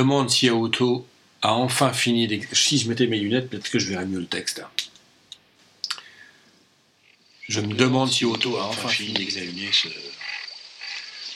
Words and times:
demande 0.00 0.30
si 0.30 0.50
Auto 0.50 1.06
a 1.42 1.52
enfin 1.54 1.92
fini. 1.92 2.26
d'ex- 2.26 2.48
Si 2.52 2.78
je 2.78 2.88
mettais 2.88 3.06
mes 3.06 3.18
lunettes, 3.18 3.48
peut-être 3.50 3.70
que 3.70 3.78
je 3.78 3.88
verrais 3.88 4.06
mieux 4.06 4.20
le 4.20 4.26
texte. 4.26 4.62
Je 7.48 7.60
me 7.60 7.74
demande 7.74 8.10
si 8.10 8.24
Auto 8.24 8.56
a 8.58 8.66
enfin 8.66 8.88
fini 8.88 9.12
d'examiner. 9.12 9.70
ce, 9.72 9.88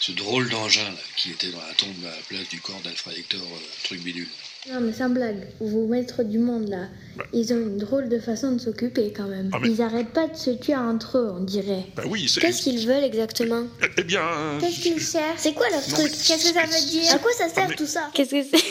ce 0.01 0.13
drôle 0.13 0.49
d'engin 0.51 0.93
qui 1.17 1.31
était 1.31 1.51
dans 1.51 1.61
la 1.67 1.75
tombe 1.75 2.05
à 2.05 2.11
la 2.11 2.23
place 2.29 2.49
du 2.49 2.61
corps 2.61 2.81
d'Alfred 2.83 3.17
Hector 3.19 3.41
euh, 3.43 3.61
truc 3.85 4.01
bidule. 4.03 4.29
Non, 4.71 4.81
mais 4.81 4.93
sans 4.95 5.11
blague, 5.11 5.47
vos 5.61 5.87
maîtres 5.87 6.23
du 6.23 6.39
monde 6.39 6.69
là, 6.69 6.89
ils 7.35 7.53
ont 7.53 7.57
une 7.59 7.77
drôle 7.77 8.09
de 8.09 8.19
façon 8.19 8.53
de 8.53 8.59
s'occuper 8.59 9.13
quand 9.15 9.29
même. 9.29 9.51
Ah, 9.53 9.59
mais- 9.61 9.69
Ils 9.71 9.83
arrêtent 9.83 10.13
pas 10.15 10.27
de 10.27 10.35
se 10.37 10.51
tuer 10.53 10.75
entre 10.75 11.19
eux, 11.19 11.31
on 11.37 11.41
dirait. 11.41 11.85
Ben 11.97 12.05
oui, 12.09 12.27
c'est. 12.29 12.41
Qu'est-ce 12.41 12.63
qu'ils 12.63 12.87
veulent 12.87 13.05
exactement? 13.05 13.67
Eh 13.99 14.03
bien. 14.05 14.57
Qu'est-ce 14.61 14.81
qu'ils 14.81 15.01
cherchent? 15.01 15.39
C'est 15.39 15.53
quoi 15.53 15.69
leur 15.69 15.83
truc? 15.87 16.11
Qu'est-ce 16.11 16.49
que 16.49 16.55
ça 16.55 16.65
veut 16.65 16.87
dire? 16.91 17.13
À 17.13 17.19
quoi 17.19 17.33
ça 17.33 17.49
sert 17.51 17.69
mais- 17.69 17.77
tout 17.77 17.87
ça? 17.87 18.11
Qu'est-ce 18.15 18.31
que 18.31 18.43
c'est? 18.43 18.65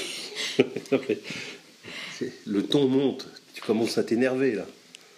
Non, 0.91 0.99
mais 1.07 1.19
c'est- 2.17 2.33
Le 2.45 2.63
ton 2.65 2.87
monte. 2.87 3.27
Tu 3.53 3.61
commences 3.61 3.97
à 3.99 4.03
t'énerver 4.03 4.53
là. 4.55 4.65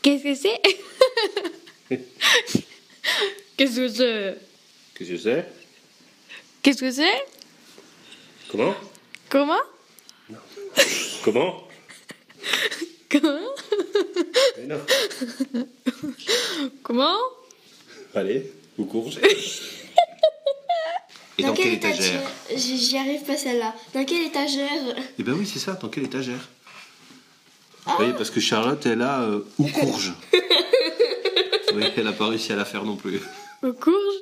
Qu'est-ce 0.02 0.23
que 0.23 0.35
c'est? 0.35 0.61
Qu'est-ce 3.57 3.75
que 3.77 3.88
c'est? 3.88 4.38
Qu'est-ce 4.94 5.09
que 5.11 5.17
c'est? 5.17 5.45
Qu'est-ce 6.61 6.80
que 6.81 6.91
c'est? 6.91 7.23
Comment? 8.52 8.75
Comment? 9.30 9.53
Comment? 11.23 11.63
Comment? 13.09 13.39
Mais 14.57 14.66
non. 14.67 14.79
Comment? 16.83 17.17
Allez, 18.13 18.52
vous 18.77 18.85
courgez. 18.85 19.22
Et 21.38 21.41
Dans 21.41 21.50
dans 21.50 21.53
quelle 21.53 21.66
quelle 21.66 21.73
étagère? 21.75 22.22
étagère? 22.50 22.77
J'y 22.77 22.97
arrive 22.97 23.23
pas 23.23 23.35
celle-là. 23.38 23.75
Dans 23.94 24.05
quelle 24.05 24.25
étagère? 24.27 24.95
Eh 25.19 25.23
ben 25.23 25.33
oui, 25.33 25.45
c'est 25.52 25.59
ça, 25.59 25.73
dans 25.73 25.89
quelle 25.89 26.05
étagère? 26.05 26.50
Vous 27.85 27.95
voyez, 27.97 28.13
parce 28.13 28.30
que 28.31 28.39
Charlotte 28.39 28.83
est 28.85 28.95
là, 28.95 29.22
euh, 29.23 29.41
ou 29.59 29.67
courge. 29.67 30.13
oui, 31.73 31.83
elle 31.97 32.03
n'a 32.05 32.13
pas 32.13 32.28
réussi 32.28 32.53
à 32.53 32.55
la 32.55 32.66
faire 32.66 32.83
non 32.85 32.95
plus. 32.95 33.19
Au 33.63 33.73
courge? 33.73 34.16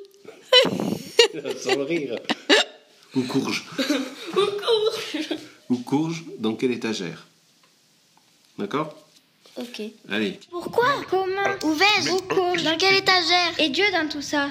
Sans 1.60 1.76
le 1.76 1.82
rire. 1.84 2.18
Ou 3.14 3.22
courge. 3.22 3.64
Ou 3.78 4.34
courge, 4.34 5.28
dans 6.38 6.54
quelle 6.54 6.72
étagère. 6.72 7.26
D'accord? 8.58 8.94
Ok. 9.56 9.82
Allez. 10.10 10.38
Pourquoi? 10.50 10.86
Comment? 11.08 11.54
Où 11.64 11.72
vais-je 11.72 12.10
Où 12.10 12.20
cours 12.22 12.56
Dans 12.64 12.76
quelle 12.76 12.96
étagère? 12.96 13.52
Et 13.58 13.68
Dieu 13.68 13.84
dans 13.92 14.08
tout 14.08 14.22
ça 14.22 14.48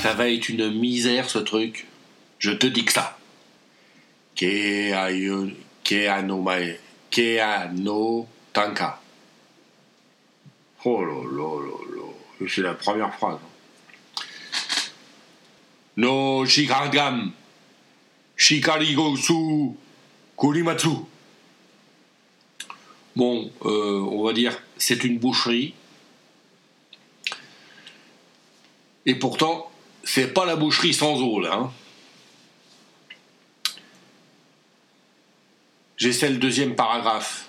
Ça 0.00 0.14
va 0.14 0.30
être 0.30 0.48
une 0.48 0.70
misère 0.72 1.28
ce 1.28 1.38
truc. 1.38 1.86
Je 2.38 2.50
te 2.50 2.66
dis 2.66 2.86
que 2.86 2.92
ça. 2.92 3.18
Keano 7.10 8.26
Tanka. 8.54 9.02
Oh 10.86 11.04
là 11.04 11.22
là 11.30 11.60
là 11.66 11.96
là. 11.96 12.48
C'est 12.48 12.62
la 12.62 12.72
première 12.72 13.14
phrase. 13.14 13.38
No 15.98 16.46
Shikagam. 16.46 17.32
Shikarigosu 18.34 19.74
Kurimatsu. 20.38 20.88
Bon, 23.14 23.50
euh, 23.66 24.00
on 24.10 24.24
va 24.24 24.32
dire, 24.32 24.58
c'est 24.78 25.04
une 25.04 25.18
boucherie. 25.18 25.74
Et 29.06 29.14
pourtant, 29.14 29.70
c'est 30.02 30.32
pas 30.32 30.44
la 30.46 30.56
boucherie 30.56 30.94
sans 30.94 31.20
eau, 31.20 31.40
là. 31.40 31.54
hein. 31.54 31.72
J'essaie 35.96 36.30
le 36.30 36.38
deuxième 36.38 36.74
paragraphe. 36.74 37.48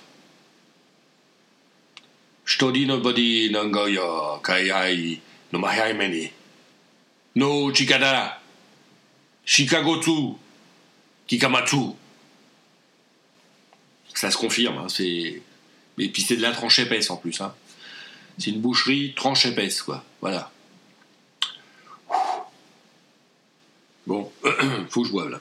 Shtori 2.44 2.86
no 2.86 3.00
body 3.00 3.50
nangoyo 3.50 4.40
no 5.52 5.58
mahaimeni. 5.58 6.30
No 7.34 7.72
chikada. 7.72 8.40
Shikagotsu. 9.44 10.36
Kikamatsu. 11.26 11.94
Ça 14.14 14.30
se 14.30 14.36
confirme, 14.36 14.78
hein, 14.78 14.88
c'est. 14.88 15.42
Et 15.98 16.08
puis 16.08 16.22
c'est 16.22 16.36
de 16.36 16.42
la 16.42 16.52
tranche 16.52 16.78
épaisse 16.78 17.10
en 17.10 17.16
plus. 17.16 17.40
Hein. 17.40 17.54
C'est 18.38 18.50
une 18.50 18.60
boucherie 18.60 19.12
tranche 19.14 19.46
épaisse, 19.46 19.82
quoi. 19.82 20.04
Voilà. 20.20 20.50
Bon, 24.06 24.30
faut 24.88 25.02
que 25.02 25.08
je 25.08 25.12
boive 25.12 25.30
là. 25.30 25.40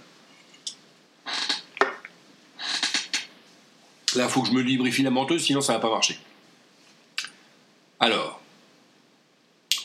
Là, 4.16 4.30
faut 4.30 4.42
que 4.42 4.48
je 4.48 4.54
me 4.54 4.62
lubrifie 4.62 5.04
la 5.04 5.10
menteuse, 5.10 5.44
sinon 5.44 5.62
ça 5.62 5.74
va 5.74 5.80
pas 5.80 5.90
marcher. 5.90 6.18
Alors, 8.00 8.42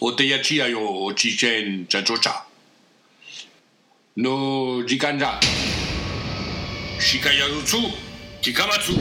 Oteyachi 0.01 0.63
ayo 0.63 1.05
ochichen 1.05 1.87
chachocha. 1.87 2.47
No 4.17 4.83
jikanja. 4.83 5.39
Shikayarutsu 6.99 7.93
kikamatsu. 8.41 8.97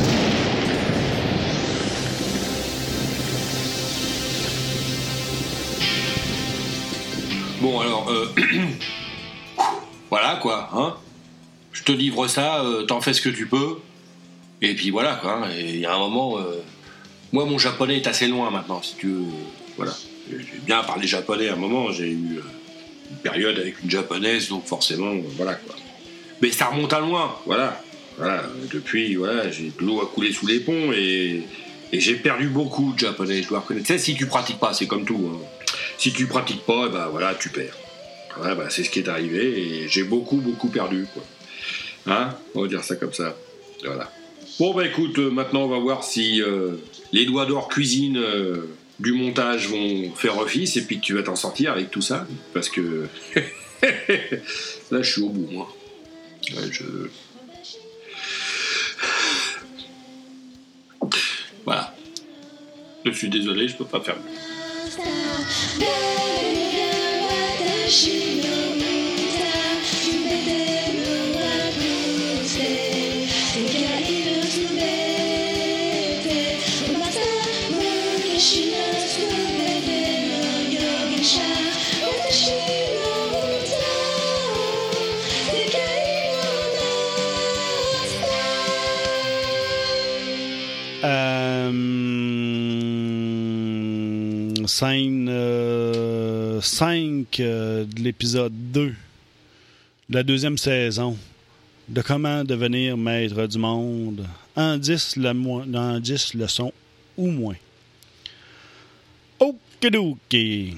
Voilà 10.09 10.37
quoi, 10.41 10.69
hein. 10.73 10.95
Je 11.71 11.83
te 11.83 11.91
livre 11.91 12.27
ça, 12.27 12.63
euh, 12.63 12.83
t'en 12.83 12.99
fais 13.01 13.13
ce 13.13 13.21
que 13.21 13.29
tu 13.29 13.45
peux. 13.47 13.77
Et 14.61 14.73
puis 14.75 14.89
voilà 14.89 15.15
quoi. 15.15 15.43
hein. 15.45 15.49
Et 15.57 15.69
il 15.75 15.79
y 15.79 15.85
a 15.85 15.93
un 15.93 15.99
moment, 15.99 16.37
euh, 16.39 16.61
moi 17.31 17.45
mon 17.45 17.57
japonais 17.57 17.97
est 17.97 18.07
assez 18.07 18.27
loin 18.27 18.49
maintenant, 18.51 18.81
si 18.81 18.95
tu 18.95 19.07
veux. 19.07 19.23
Voilà. 19.77 19.93
J'ai 20.29 20.59
bien 20.65 20.83
parlé 20.83 21.07
japonais 21.07 21.49
à 21.49 21.53
un 21.53 21.57
moment, 21.57 21.91
j'ai 21.91 22.09
eu 22.09 22.37
euh, 22.37 22.41
une 23.11 23.17
période 23.17 23.57
avec 23.57 23.81
une 23.83 23.89
japonaise, 23.89 24.49
donc 24.49 24.65
forcément, 24.65 25.11
euh, 25.13 25.21
voilà 25.37 25.55
quoi. 25.55 25.75
Mais 26.41 26.51
ça 26.51 26.65
remonte 26.67 26.93
à 26.93 26.99
loin, 26.99 27.35
voilà. 27.45 27.81
Voilà, 28.17 28.43
depuis, 28.73 29.15
voilà, 29.15 29.49
j'ai 29.49 29.71
de 29.79 29.85
l'eau 29.85 30.01
à 30.01 30.05
couler 30.07 30.33
sous 30.33 30.45
les 30.45 30.59
ponts 30.59 30.91
et, 30.93 31.41
et 31.93 31.99
j'ai 32.01 32.15
perdu 32.15 32.49
beaucoup 32.49 32.91
de 32.91 32.99
japonais, 32.99 33.41
je 33.41 33.47
dois 33.47 33.61
reconnaître. 33.61 33.87
Tu 33.87 33.93
sais, 33.93 33.99
si 33.99 34.13
tu 34.13 34.25
pratiques 34.25 34.59
pas, 34.59 34.73
c'est 34.73 34.87
comme 34.87 35.05
tout. 35.05 35.31
hein. 35.33 35.65
Si 35.97 36.11
tu 36.11 36.27
pratiques 36.27 36.65
pas, 36.65 36.87
eh 36.87 36.89
ben 36.91 37.07
voilà, 37.07 37.33
tu 37.35 37.47
perds. 37.47 37.77
Voilà, 38.37 38.55
bah, 38.55 38.65
c'est 38.69 38.83
ce 38.83 38.89
qui 38.89 38.99
est 38.99 39.09
arrivé 39.09 39.59
et 39.59 39.87
j'ai 39.87 40.03
beaucoup, 40.03 40.37
beaucoup 40.37 40.69
perdu, 40.69 41.05
quoi. 41.13 41.23
Hein? 42.07 42.35
On 42.55 42.61
va 42.61 42.67
dire 42.67 42.83
ça 42.83 42.95
comme 42.95 43.13
ça. 43.13 43.35
Voilà. 43.83 44.11
Bon, 44.59 44.73
bah 44.73 44.85
écoute, 44.85 45.17
euh, 45.19 45.29
maintenant 45.29 45.61
on 45.61 45.67
va 45.69 45.79
voir 45.79 46.03
si 46.03 46.41
euh, 46.41 46.71
les 47.13 47.25
doigts 47.25 47.45
d'or 47.45 47.69
cuisine 47.69 48.17
euh, 48.17 48.67
du 48.99 49.13
montage 49.13 49.69
vont 49.69 50.11
faire 50.15 50.37
office 50.37 50.75
et 50.75 50.81
puis 50.83 50.99
que 50.99 51.05
tu 51.05 51.13
vas 51.13 51.23
t'en 51.23 51.37
sortir 51.37 51.71
avec 51.71 51.91
tout 51.91 52.01
ça. 52.01 52.27
Parce 52.53 52.67
que 52.67 53.07
là, 54.91 55.01
je 55.01 55.11
suis 55.11 55.21
au 55.21 55.29
bout, 55.29 55.47
moi. 55.51 55.73
Ouais, 56.51 56.69
je. 56.71 56.83
Voilà. 61.63 61.95
Je 63.05 63.11
suis 63.11 63.29
désolé, 63.29 63.69
je 63.69 63.77
peux 63.77 63.85
pas 63.85 64.01
faire 64.01 64.17
mieux. 64.17 64.25
Euh, 67.89 67.97
scène 94.67 95.27
5 96.61 97.25
de 97.37 97.87
l'épisode 98.01 98.53
2 98.71 98.87
de 100.09 100.15
la 100.15 100.23
deuxième 100.23 100.57
saison 100.57 101.17
de 101.87 102.01
comment 102.01 102.43
devenir 102.43 102.97
maître 102.97 103.47
du 103.47 103.57
monde 103.57 104.27
en 104.55 104.77
10, 104.77 105.17
le 105.17 105.29
en 105.77 105.99
10 105.99 106.33
leçons 106.35 106.73
ou 107.17 107.27
moins. 107.27 107.55
OK. 109.39 109.55
Okidoki. 109.81 110.73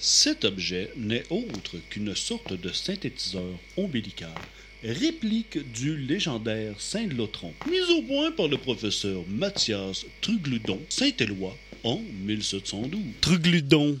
Cet 0.00 0.44
objet 0.44 0.92
n'est 0.96 1.24
autre 1.30 1.76
qu'une 1.88 2.16
sorte 2.16 2.52
de 2.52 2.72
synthétiseur 2.72 3.44
ombilical, 3.76 4.34
réplique 4.82 5.70
du 5.72 5.96
légendaire 5.96 6.74
Saint-Lotron, 6.80 7.52
mis 7.70 7.96
au 7.96 8.02
point 8.02 8.32
par 8.32 8.48
le 8.48 8.56
professeur 8.56 9.22
Mathias 9.28 10.04
Trugludon 10.20 10.80
Saint-Éloi 10.88 11.56
en 11.84 12.00
1712. 12.24 13.00
Trugludon. 13.20 13.98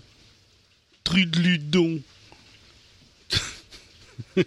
Trugludon. 1.04 2.00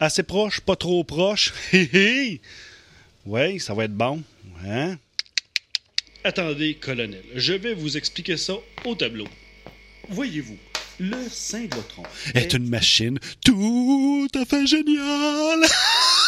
Assez 0.00 0.22
proche, 0.22 0.60
pas 0.60 0.76
trop 0.76 1.04
proche. 1.04 1.52
Hé 1.72 1.88
hé! 1.92 2.40
Ouais, 3.24 3.58
ça 3.58 3.74
va 3.74 3.84
être 3.84 3.94
bon. 3.94 4.22
Hein? 4.64 4.96
Attendez, 6.24 6.74
colonel, 6.74 7.22
je 7.34 7.52
vais 7.52 7.74
vous 7.74 7.96
expliquer 7.96 8.36
ça 8.36 8.54
au 8.84 8.94
tableau. 8.94 9.26
Voyez-vous, 10.08 10.58
le 11.00 11.28
Saint-Lotron 11.28 12.04
est 12.34 12.52
une 12.54 12.68
machine 12.68 13.18
tout 13.44 14.28
à 14.34 14.44
fait 14.44 14.66
géniale 14.66 15.66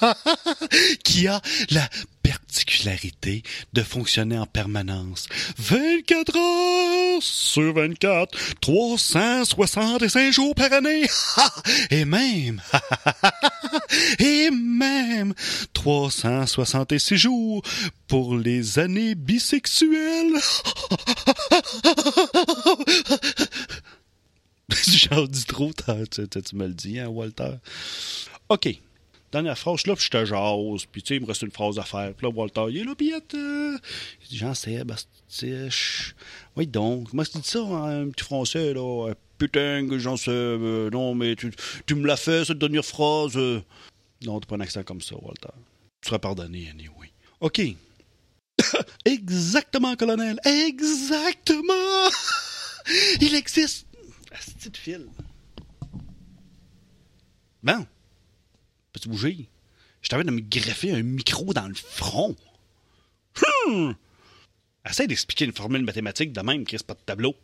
qui 1.04 1.26
a 1.26 1.40
la 1.70 1.88
particularité 2.22 3.42
de 3.72 3.82
fonctionner 3.82 4.38
en 4.38 4.46
permanence 4.46 5.26
24 5.58 6.36
heures 6.36 7.22
sur 7.22 7.74
24, 7.74 8.36
365 8.60 10.32
jours 10.32 10.54
par 10.54 10.72
année 10.72 11.06
et 11.90 12.04
même 12.04 12.60
et 14.18 14.50
même 14.50 15.34
366 15.72 17.16
jours 17.16 17.62
pour 18.06 18.36
les 18.36 18.78
années 18.78 19.14
bisexuelles. 19.14 20.34
J'en 24.86 25.24
dis 25.26 25.44
trop, 25.44 25.72
tu, 25.72 26.56
me 26.56 26.66
le 26.66 26.74
dis, 26.74 26.98
hein, 26.98 27.08
Walter? 27.08 27.54
OK. 28.48 28.80
Dernière 29.32 29.56
phrase, 29.56 29.86
là, 29.86 29.94
puis 29.94 30.04
je 30.04 30.10
te 30.10 30.24
jase, 30.24 30.86
puis 30.90 31.02
tu 31.02 31.08
sais, 31.08 31.16
il 31.16 31.22
me 31.22 31.26
reste 31.26 31.42
une 31.42 31.52
phrase 31.52 31.78
à 31.78 31.84
faire. 31.84 32.12
Puis 32.14 32.26
là, 32.26 32.32
Walter, 32.32 32.64
il 32.68 32.78
est 32.78 32.84
là, 32.84 32.94
puis 32.96 33.12
euh... 33.12 33.78
Il 34.22 34.28
dit, 34.28 34.36
Jean 34.38 34.54
Sébastien, 34.54 35.68
oui 36.56 36.66
donc, 36.66 37.12
moi, 37.12 37.24
je 37.24 37.38
dis 37.38 37.48
ça 37.48 37.62
en 37.62 38.10
petit 38.10 38.24
français, 38.24 38.74
là, 38.74 39.12
putain, 39.38 39.86
que 39.88 39.98
j'en 39.98 40.16
sais, 40.16 40.30
euh, 40.32 40.90
non, 40.90 41.14
mais 41.14 41.36
tu, 41.36 41.52
tu 41.86 41.94
me 41.94 42.06
l'as 42.06 42.16
fait, 42.16 42.44
cette 42.44 42.58
dernière 42.58 42.84
phrase. 42.84 43.36
Euh. 43.36 43.62
Non, 44.24 44.40
t'as 44.40 44.46
pas 44.46 44.56
un 44.56 44.60
accent 44.60 44.82
comme 44.82 45.00
ça, 45.00 45.14
Walter. 45.16 45.48
Tu 46.00 46.08
seras 46.08 46.18
pardonné, 46.18 46.68
anyway. 46.70 47.12
OK. 47.40 47.60
Exactement, 49.04 49.96
colonel, 49.96 50.38
exactement! 50.44 52.10
il 53.20 53.34
existe 53.34 53.86
petite 54.60 54.76
file. 54.76 55.08
Bon. 57.62 57.86
Peux-tu 58.92 59.08
bouger? 59.08 59.48
Je 60.02 60.08
t'avais 60.08 60.24
de 60.24 60.30
me 60.30 60.40
greffer 60.40 60.92
un 60.92 61.02
micro 61.02 61.52
dans 61.52 61.68
le 61.68 61.74
front. 61.74 62.36
Hum! 63.66 63.94
Essaye 64.88 65.06
d'expliquer 65.06 65.44
une 65.44 65.52
formule 65.52 65.82
mathématique 65.82 66.32
de 66.32 66.40
même 66.40 66.64
reste 66.68 66.86
pas 66.86 66.94
de 66.94 67.00
tableau. 67.04 67.34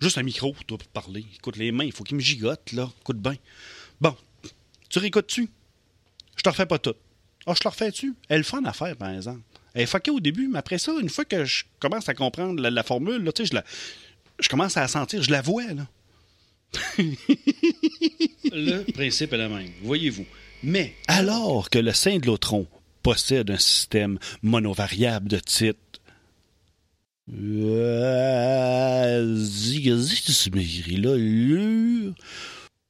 Juste 0.00 0.18
un 0.18 0.22
micro, 0.22 0.54
toi, 0.66 0.78
pour 0.78 0.88
parler. 0.88 1.24
Écoute 1.34 1.56
les 1.56 1.72
mains, 1.72 1.84
il 1.84 1.92
faut 1.92 2.04
qu'il 2.04 2.16
me 2.16 2.22
gigote, 2.22 2.72
là. 2.72 2.90
Écoute 3.00 3.18
bien. 3.18 3.36
Bon. 4.00 4.14
Tu 4.88 4.98
réécoutes-tu? 4.98 5.48
Je 6.36 6.42
te 6.42 6.48
refais 6.48 6.66
pas 6.66 6.78
tout. 6.78 6.94
Ah, 7.46 7.54
je 7.54 7.60
te 7.60 7.68
refais-tu? 7.68 8.14
Elle 8.28 8.40
est 8.40 8.44
fun 8.44 8.64
à 8.64 8.72
faire, 8.72 8.96
par 8.96 9.10
exemple. 9.10 9.40
Elle 9.74 9.82
est 9.82 9.86
fuckée 9.86 10.10
au 10.10 10.20
début, 10.20 10.48
mais 10.48 10.58
après 10.58 10.78
ça, 10.78 10.92
une 11.00 11.08
fois 11.08 11.24
que 11.24 11.44
je 11.44 11.64
commence 11.80 12.08
à 12.08 12.14
comprendre 12.14 12.60
la, 12.60 12.70
la 12.70 12.82
formule, 12.82 13.22
là, 13.22 13.32
tu 13.32 13.42
sais, 13.42 13.50
je 13.50 13.54
la. 13.54 13.64
Je 14.38 14.48
commence 14.48 14.76
à 14.76 14.80
la 14.82 14.88
sentir, 14.88 15.22
je 15.22 15.30
la 15.30 15.40
vois, 15.42 15.72
là. 15.72 15.86
le 16.98 18.92
principe 18.92 19.32
est 19.32 19.38
le 19.38 19.48
même, 19.48 19.70
voyez-vous. 19.82 20.26
Mais 20.62 20.94
alors 21.08 21.70
que 21.70 21.78
le 21.78 21.92
Saint-Lotron 21.92 22.66
possède 23.02 23.50
un 23.50 23.58
système 23.58 24.18
monovariable 24.42 25.28
de 25.28 25.38
titre 25.38 25.80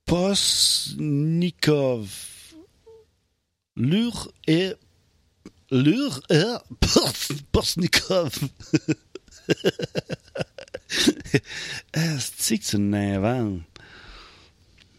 Postnikov. 0.05 2.09
Lur 3.77 4.31
et. 4.47 4.73
Lur 5.71 6.21
et. 6.31 6.43
Postnikov. 7.53 8.39
Est-ce 11.95 12.33
que 12.33 12.57
tu? 12.57 12.79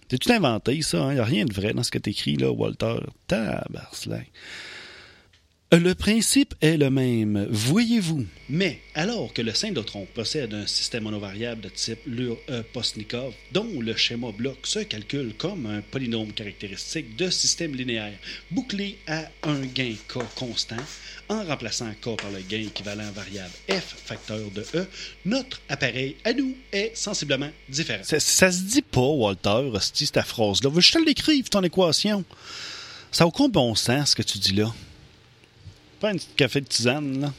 T'es 0.07 0.17
tout 0.17 0.31
inventé, 0.31 0.81
ça. 0.81 0.97
Il 0.97 1.01
hein? 1.01 1.13
n'y 1.13 1.19
a 1.19 1.25
rien 1.25 1.45
de 1.45 1.53
vrai 1.53 1.73
dans 1.73 1.83
ce 1.83 1.91
que 1.91 1.97
t'écris, 1.97 2.37
là, 2.37 2.51
Walter. 2.51 2.99
Tabarslack. 3.27 4.31
Le 5.69 5.93
principe 5.95 6.55
est 6.61 6.77
le 6.77 6.89
même, 6.89 7.45
voyez-vous. 7.51 8.25
Mais 8.47 8.79
alors 8.95 9.33
que 9.33 9.41
le 9.41 9.53
syndotron 9.53 10.07
possède 10.13 10.53
un 10.53 10.65
système 10.65 11.03
monovariable 11.03 11.59
de 11.59 11.67
type 11.67 11.99
Lur-Postnikov, 12.05 13.33
dont 13.51 13.67
le 13.81 13.93
schéma 13.93 14.31
bloc 14.31 14.59
se 14.63 14.79
calcule 14.79 15.33
comme 15.37 15.65
un 15.65 15.81
polynôme 15.81 16.31
caractéristique 16.31 17.17
de 17.17 17.29
système 17.29 17.75
linéaire 17.75 18.17
bouclé 18.49 18.97
à 19.07 19.25
un 19.43 19.59
gain 19.65 19.93
K 20.07 20.19
constant, 20.35 20.77
en 21.27 21.43
remplaçant 21.43 21.91
K 22.01 22.15
par 22.15 22.31
le 22.31 22.39
gain 22.47 22.61
équivalent 22.61 23.11
variable 23.11 23.51
F 23.69 23.93
facteur 24.05 24.49
de 24.51 24.63
E, 24.73 24.87
notre 25.25 25.59
appareil 25.67 26.15
à 26.23 26.31
nous 26.31 26.55
est 26.71 26.95
sensiblement 26.95 27.51
différent. 27.67 28.05
Ça, 28.05 28.21
ça 28.21 28.53
se 28.53 28.61
dit 28.61 28.81
pas, 28.81 29.01
Walter, 29.01 29.69
cette 29.81 30.21
phrase-là. 30.21 30.69
Je 30.77 30.91
te 30.93 31.05
l'écrive, 31.05 31.49
ton 31.49 31.61
équation? 31.61 32.23
Ça 33.11 33.25
a 33.25 33.27
aucun 33.27 33.49
bon 33.49 33.75
sens, 33.75 34.11
ce 34.11 34.15
que 34.15 34.23
tu 34.23 34.37
dis 34.37 34.53
là. 34.53 34.73
Pas 35.99 36.09
un 36.09 36.13
petit 36.13 36.27
café 36.35 36.61
de 36.61 36.67
tisane, 36.67 37.21
là. 37.21 37.33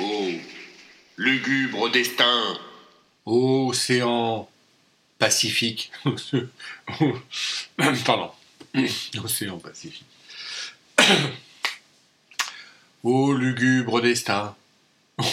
Oh, 0.00 0.28
lugubre 1.16 1.90
destin. 1.90 2.58
Océan 3.24 4.48
Pacifique. 5.18 5.90
Pardon. 8.04 8.30
Océan 9.24 9.58
Pacifique. 9.58 10.04
Ô 13.02 13.32
lugubre 13.32 14.00
destin. 14.00 14.54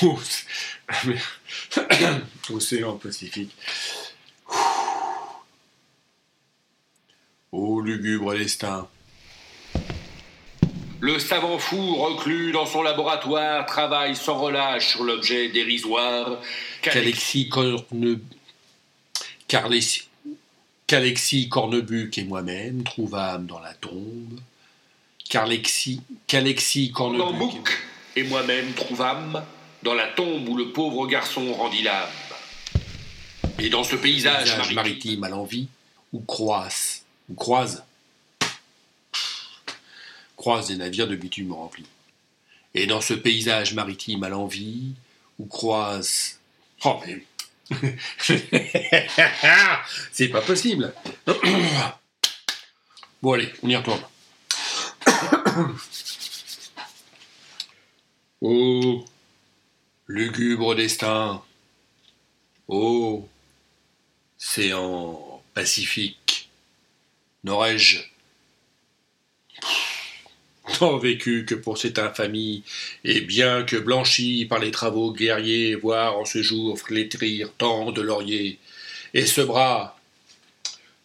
Océan 2.50 2.98
Pacifique. 2.98 3.56
Ô 7.52 7.82
lugubre 7.82 8.34
destin. 8.38 8.88
Le 11.00 11.20
savant 11.20 11.58
fou, 11.58 11.96
reclus 11.96 12.52
dans 12.54 12.66
son 12.66 12.82
laboratoire, 12.82 13.66
travaille 13.66 14.16
sans 14.16 14.40
relâche 14.40 14.92
sur 14.92 15.04
l'objet 15.04 15.50
dérisoire 15.50 16.40
qu'Alexis 16.82 17.50
Corne... 17.50 18.22
Cornebuc 21.50 22.18
et 22.18 22.24
moi-même 22.24 22.84
trouvâmes 22.84 23.48
dans 23.48 23.60
la 23.60 23.74
tombe. 23.74 24.40
Qu'Alexis, 25.30 26.02
qu'Alexis 26.28 26.92
Cornebuc 26.92 27.24
Cornbouc 27.24 27.70
et 28.16 28.24
moi-même 28.24 28.74
trouvâmes 28.74 29.44
dans 29.82 29.94
la 29.94 30.08
tombe 30.08 30.48
où 30.48 30.56
le 30.56 30.72
pauvre 30.72 31.08
garçon 31.08 31.54
rendit 31.54 31.84
l'âme. 31.84 32.10
Et 33.60 33.70
dans 33.70 33.84
ce 33.84 33.96
paysage, 33.96 34.44
paysage 34.44 34.74
maritime, 34.74 34.76
maritime 34.76 35.24
à 35.24 35.30
l'envie, 35.30 35.68
où 36.12 36.20
croissent, 36.22 37.04
où 37.30 37.34
croisent, 37.36 37.84
croisent 40.36 40.68
des 40.68 40.76
navires 40.76 41.08
de 41.08 41.16
bitume 41.16 41.54
remplis. 41.54 41.86
Et 42.74 42.88
dans 42.88 43.02
ce 43.02 43.14
paysage 43.14 43.74
maritime 43.74 44.24
à 44.24 44.30
l'envie, 44.30 44.94
où 45.40 45.46
croisent. 45.46 46.40
Oh, 46.86 47.00
mais. 47.06 47.24
C'est 50.12 50.28
pas 50.28 50.42
possible! 50.42 50.94
bon, 53.22 53.34
allez, 53.34 53.52
on 53.62 53.70
y 53.70 53.76
retourne. 53.76 54.02
Ô 58.42 59.06
lugubre 60.08 60.76
destin, 60.76 61.42
ô 62.68 63.28
océan 64.40 65.42
Pacifique, 65.54 66.50
n'aurais-je 67.44 68.00
tant 70.80 70.98
vécu 70.98 71.46
que 71.46 71.56
pour 71.56 71.78
cette 71.78 72.00
infamie, 72.00 72.64
et 73.04 73.22
bien 73.22 73.64
que 73.64 73.78
blanchi 73.78 74.46
par 74.46 74.60
les 74.60 74.72
travaux 74.72 75.14
guerriers, 75.14 75.76
voir 75.76 76.18
en 76.18 76.26
ce 76.26 76.42
jour 76.42 76.80
flétrir 76.80 77.52
tant 77.58 77.92
de 77.92 78.02
lauriers, 78.02 78.60
et 79.14 79.26
ce 79.26 79.42
bras, 79.42 80.00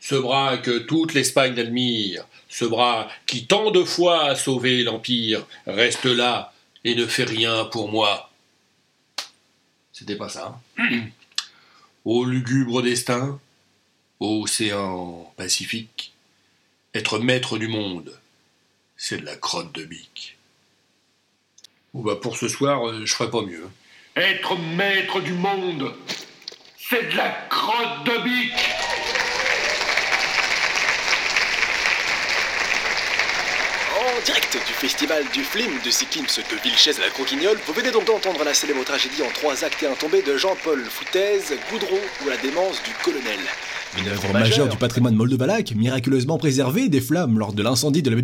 ce 0.08 0.14
bras 0.14 0.56
que 0.56 0.78
toute 0.78 1.12
l'Espagne 1.12 1.60
admire, 1.60 2.24
ce 2.48 2.64
bras 2.64 3.10
qui 3.26 3.46
tant 3.46 3.70
de 3.70 3.84
fois 3.84 4.24
a 4.24 4.36
sauvé 4.36 4.82
l'Empire, 4.82 5.46
reste 5.66 6.06
là 6.06 6.54
et 6.82 6.94
ne 6.94 7.04
fait 7.06 7.24
rien 7.24 7.66
pour 7.66 7.90
moi. 7.90 8.30
C'était 9.92 10.16
pas 10.16 10.30
ça. 10.30 10.58
hein. 10.78 11.00
Ô 12.06 12.24
lugubre 12.24 12.80
destin, 12.80 13.38
ô 14.18 14.44
océan 14.44 15.30
Pacifique, 15.36 16.14
être 16.94 17.18
maître 17.18 17.58
du 17.58 17.68
monde, 17.68 18.18
c'est 18.96 19.18
de 19.18 19.26
la 19.26 19.36
crotte 19.36 19.74
de 19.74 19.84
bique. 19.84 20.38
Bon 21.92 22.00
bah 22.00 22.16
pour 22.16 22.38
ce 22.38 22.48
soir, 22.48 22.88
euh, 22.88 23.04
je 23.04 23.14
ferai 23.14 23.30
pas 23.30 23.42
mieux. 23.42 23.68
Être 24.16 24.56
maître 24.56 25.20
du 25.20 25.34
monde, 25.34 25.92
c'est 26.78 27.12
de 27.12 27.16
la 27.16 27.28
crotte 27.50 28.06
de 28.06 28.22
bique. 28.24 28.87
En 34.18 34.24
direct 34.24 34.52
du 34.66 34.72
festival 34.72 35.22
du 35.32 35.44
film 35.44 35.70
de 35.84 35.90
Cyclisme 35.90 36.42
de 36.50 36.56
Vilches 36.64 36.98
à 36.98 37.02
la 37.02 37.10
Croquignole, 37.10 37.56
vous 37.64 37.72
venez 37.72 37.92
donc 37.92 38.06
d'entendre 38.06 38.42
la 38.42 38.52
célèbre 38.52 38.82
tragédie 38.82 39.22
en 39.22 39.30
trois 39.32 39.64
actes 39.64 39.80
et 39.84 39.86
un 39.86 39.94
tombé 39.94 40.22
de 40.22 40.36
Jean-Paul 40.36 40.82
Foutaise, 40.90 41.54
Goudron 41.70 42.00
ou 42.24 42.28
la 42.28 42.36
démence 42.38 42.82
du 42.82 42.90
colonel. 43.04 43.38
Une 43.96 44.08
œuvre 44.08 44.32
majeure 44.32 44.68
du 44.68 44.76
patrimoine 44.76 45.14
moldovalaque, 45.14 45.72
miraculeusement 45.76 46.36
préservée 46.36 46.88
des 46.88 47.00
flammes 47.00 47.38
lors 47.38 47.52
de 47.52 47.62
l'incendie 47.62 48.02
de 48.02 48.10
la... 48.10 48.16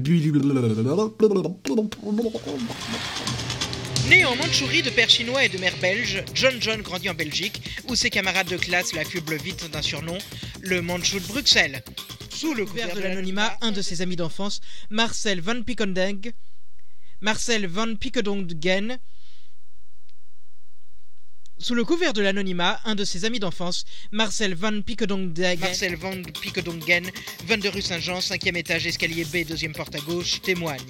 Né 4.08 4.24
en 4.24 4.36
Mandchourie 4.36 4.82
de 4.82 4.90
père 4.90 5.08
chinois 5.08 5.44
et 5.44 5.48
de 5.48 5.58
mère 5.58 5.76
belge, 5.78 6.22
John 6.34 6.60
John 6.60 6.82
grandit 6.82 7.08
en 7.08 7.14
Belgique, 7.14 7.62
où 7.88 7.94
ses 7.94 8.10
camarades 8.10 8.48
de 8.48 8.56
classe 8.56 8.92
l'affublent 8.92 9.36
vite 9.36 9.70
d'un 9.70 9.80
surnom, 9.80 10.18
le 10.60 10.82
Mandchou 10.82 11.20
de 11.20 11.26
Bruxelles. 11.26 11.82
Sous 12.30 12.52
le 12.54 12.66
couvert 12.66 12.94
de 12.94 13.00
l'anonymat, 13.00 13.56
un 13.62 13.72
de 13.72 13.80
ses 13.80 14.02
amis 14.02 14.16
d'enfance, 14.16 14.60
Marcel 14.90 15.40
van 15.40 15.62
Pickendeng, 15.62 16.32
Marcel 17.20 17.66
van 17.66 17.94
sous 21.58 21.74
le 21.74 21.84
couvert 21.84 22.12
de 22.12 22.20
l'anonymat, 22.20 22.80
un 22.84 22.94
de 22.94 23.04
ses 23.04 23.24
amis 23.24 23.38
d'enfance, 23.38 23.84
Marcel 24.12 24.54
van 24.54 24.82
Pickendongen, 24.82 25.58
Marcel 25.58 25.96
van 25.96 26.20
Pickendongen, 26.42 27.10
22 27.46 27.68
rue 27.70 27.80
Saint-Jean, 27.80 28.18
5e 28.18 28.56
étage, 28.56 28.86
escalier 28.86 29.24
B, 29.24 29.46
deuxième 29.46 29.72
porte 29.72 29.94
à 29.94 30.00
gauche, 30.00 30.42
témoigne. 30.42 30.82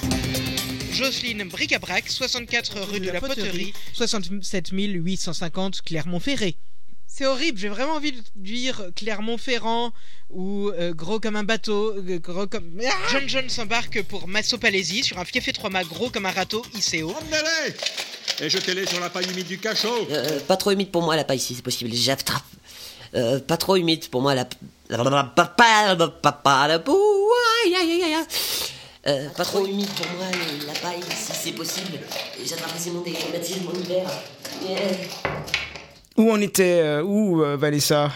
Jocelyne 0.94 1.44
Bricabrac, 1.48 2.08
64 2.08 2.80
rue 2.82 3.00
de 3.00 3.10
la 3.10 3.20
Poterie, 3.20 3.72
67 3.92 4.70
850 4.72 5.82
Clermont-Ferré. 5.82 6.56
C'est 7.06 7.26
horrible, 7.26 7.58
j'ai 7.58 7.68
vraiment 7.68 7.94
envie 7.94 8.12
de 8.12 8.20
dire 8.36 8.82
Clermont-Ferrand 8.96 9.92
ou 10.30 10.70
euh, 10.70 10.92
gros 10.92 11.20
comme 11.20 11.36
un 11.36 11.44
bateau, 11.44 11.94
euh, 11.96 12.18
gros 12.18 12.46
comme... 12.46 12.80
Ah 12.84 12.92
John 13.12 13.28
John 13.28 13.48
s'embarque 13.48 14.02
pour 14.04 14.26
Massopalaisie 14.26 15.02
sur 15.04 15.18
un 15.18 15.24
fief 15.24 15.52
trois 15.52 15.70
mâts 15.70 15.84
gros 15.84 16.10
comme 16.10 16.26
un 16.26 16.32
râteau 16.32 16.64
ICO. 16.74 17.14
Et 18.40 18.48
jetez-les 18.48 18.86
sur 18.86 19.00
la 19.00 19.10
paille 19.10 19.30
humide 19.30 19.46
du 19.46 19.58
cachot. 19.58 20.08
Euh, 20.10 20.40
pas 20.40 20.56
trop 20.56 20.70
humide 20.70 20.90
pour 20.90 21.02
moi 21.02 21.14
la 21.16 21.24
paille 21.24 21.38
si 21.38 21.54
c'est 21.54 21.62
possible. 21.62 21.92
J'attrape. 21.92 22.42
Euh, 23.14 23.38
pas 23.38 23.56
trop 23.56 23.76
humide 23.76 24.08
pour 24.08 24.22
moi 24.22 24.34
la. 24.34 24.48
Euh, 29.06 29.28
pas 29.36 29.44
trop 29.44 29.66
humide 29.66 29.88
pour 29.96 30.06
moi 30.16 30.26
la 30.66 30.72
paille 30.72 31.02
si 31.10 31.32
c'est 31.32 31.52
possible. 31.52 31.98
J'attrape 32.42 32.70
facilement 32.70 33.02
des 33.02 33.12
rhumatismes 33.12 33.68
en 33.68 33.78
hiver. 33.78 34.10
Yeah. 34.66 34.78
Où 36.16 36.30
on 36.30 36.40
était 36.40 36.80
euh, 36.80 37.02
Où, 37.02 37.42
euh, 37.42 37.56
Vanessa? 37.56 38.10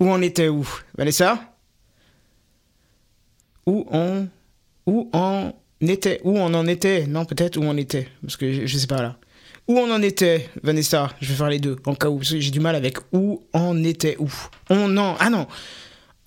Où 0.00 0.06
on 0.06 0.22
était 0.22 0.48
où? 0.48 0.66
Vanessa? 0.96 1.38
Où 3.66 3.86
on... 3.90 4.28
Où 4.86 5.10
on 5.12 5.52
était 5.82 6.20
Où 6.24 6.38
on 6.38 6.54
en 6.54 6.66
était? 6.66 7.06
Non, 7.06 7.26
peut-être 7.26 7.58
où 7.58 7.62
on 7.64 7.76
était. 7.76 8.08
Parce 8.22 8.36
que 8.36 8.52
je, 8.52 8.66
je 8.66 8.78
sais 8.78 8.86
pas 8.86 9.02
là. 9.02 9.16
Où 9.68 9.76
on 9.78 9.92
en 9.92 10.00
était, 10.00 10.48
Vanessa? 10.62 11.10
Je 11.20 11.28
vais 11.28 11.34
faire 11.34 11.50
les 11.50 11.58
deux, 11.58 11.76
en 11.84 11.94
cas 11.94 12.08
où. 12.08 12.18
Parce 12.18 12.30
que 12.30 12.40
j'ai 12.40 12.52
du 12.52 12.60
mal 12.60 12.74
avec 12.74 12.96
où 13.12 13.42
on 13.52 13.84
était 13.84 14.16
où. 14.18 14.32
On 14.70 14.96
en... 14.96 15.16
Ah 15.18 15.28
non 15.28 15.46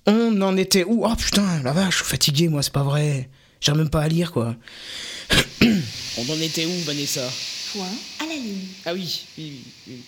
On 0.06 0.40
en 0.42 0.56
était 0.56 0.84
où? 0.84 1.04
Oh 1.04 1.16
putain, 1.16 1.60
la 1.64 1.72
vache, 1.72 1.98
je 1.98 2.04
suis 2.04 2.10
fatigué, 2.10 2.48
moi, 2.48 2.62
c'est 2.62 2.72
pas 2.72 2.84
vrai. 2.84 3.28
J'arrive 3.60 3.82
même 3.82 3.90
pas 3.90 4.02
à 4.02 4.08
lire, 4.08 4.32
quoi. 4.32 4.56
on 5.62 6.28
en 6.28 6.40
était 6.40 6.64
où, 6.66 6.78
Vanessa? 6.84 7.28
Point 7.72 7.86
à 8.20 8.26
la 8.26 8.34
ligne. 8.34 8.66
ah 8.86 8.94
oui, 8.94 9.22
oui, 9.38 9.52
oui, 9.56 9.62
oui. 9.88 10.02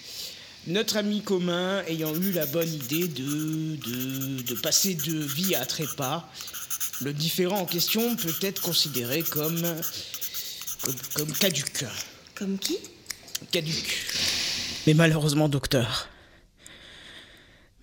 Notre 0.69 0.97
ami 0.97 1.23
commun 1.23 1.83
ayant 1.89 2.15
eu 2.15 2.31
la 2.33 2.47
bonne 2.47 2.73
idée 2.73 3.09
de, 3.09 3.77
de, 3.77 4.43
de 4.43 4.55
passer 4.55 4.95
de 4.95 5.19
vie 5.19 5.55
à 5.57 5.67
trépas, 5.67 6.29
le 7.01 7.13
différent 7.13 7.59
en 7.61 7.67
question 7.67 8.15
peut 8.17 8.35
être 8.43 8.63
considéré 8.63 9.23
comme, 9.23 9.61
comme, 10.83 10.95
comme 11.15 11.33
caduc. 11.33 11.85
Comme 12.37 12.59
qui? 12.59 12.79
Caduc. 13.51 14.07
Mais 14.87 14.95
malheureusement, 14.95 15.49
docteur. 15.49 16.09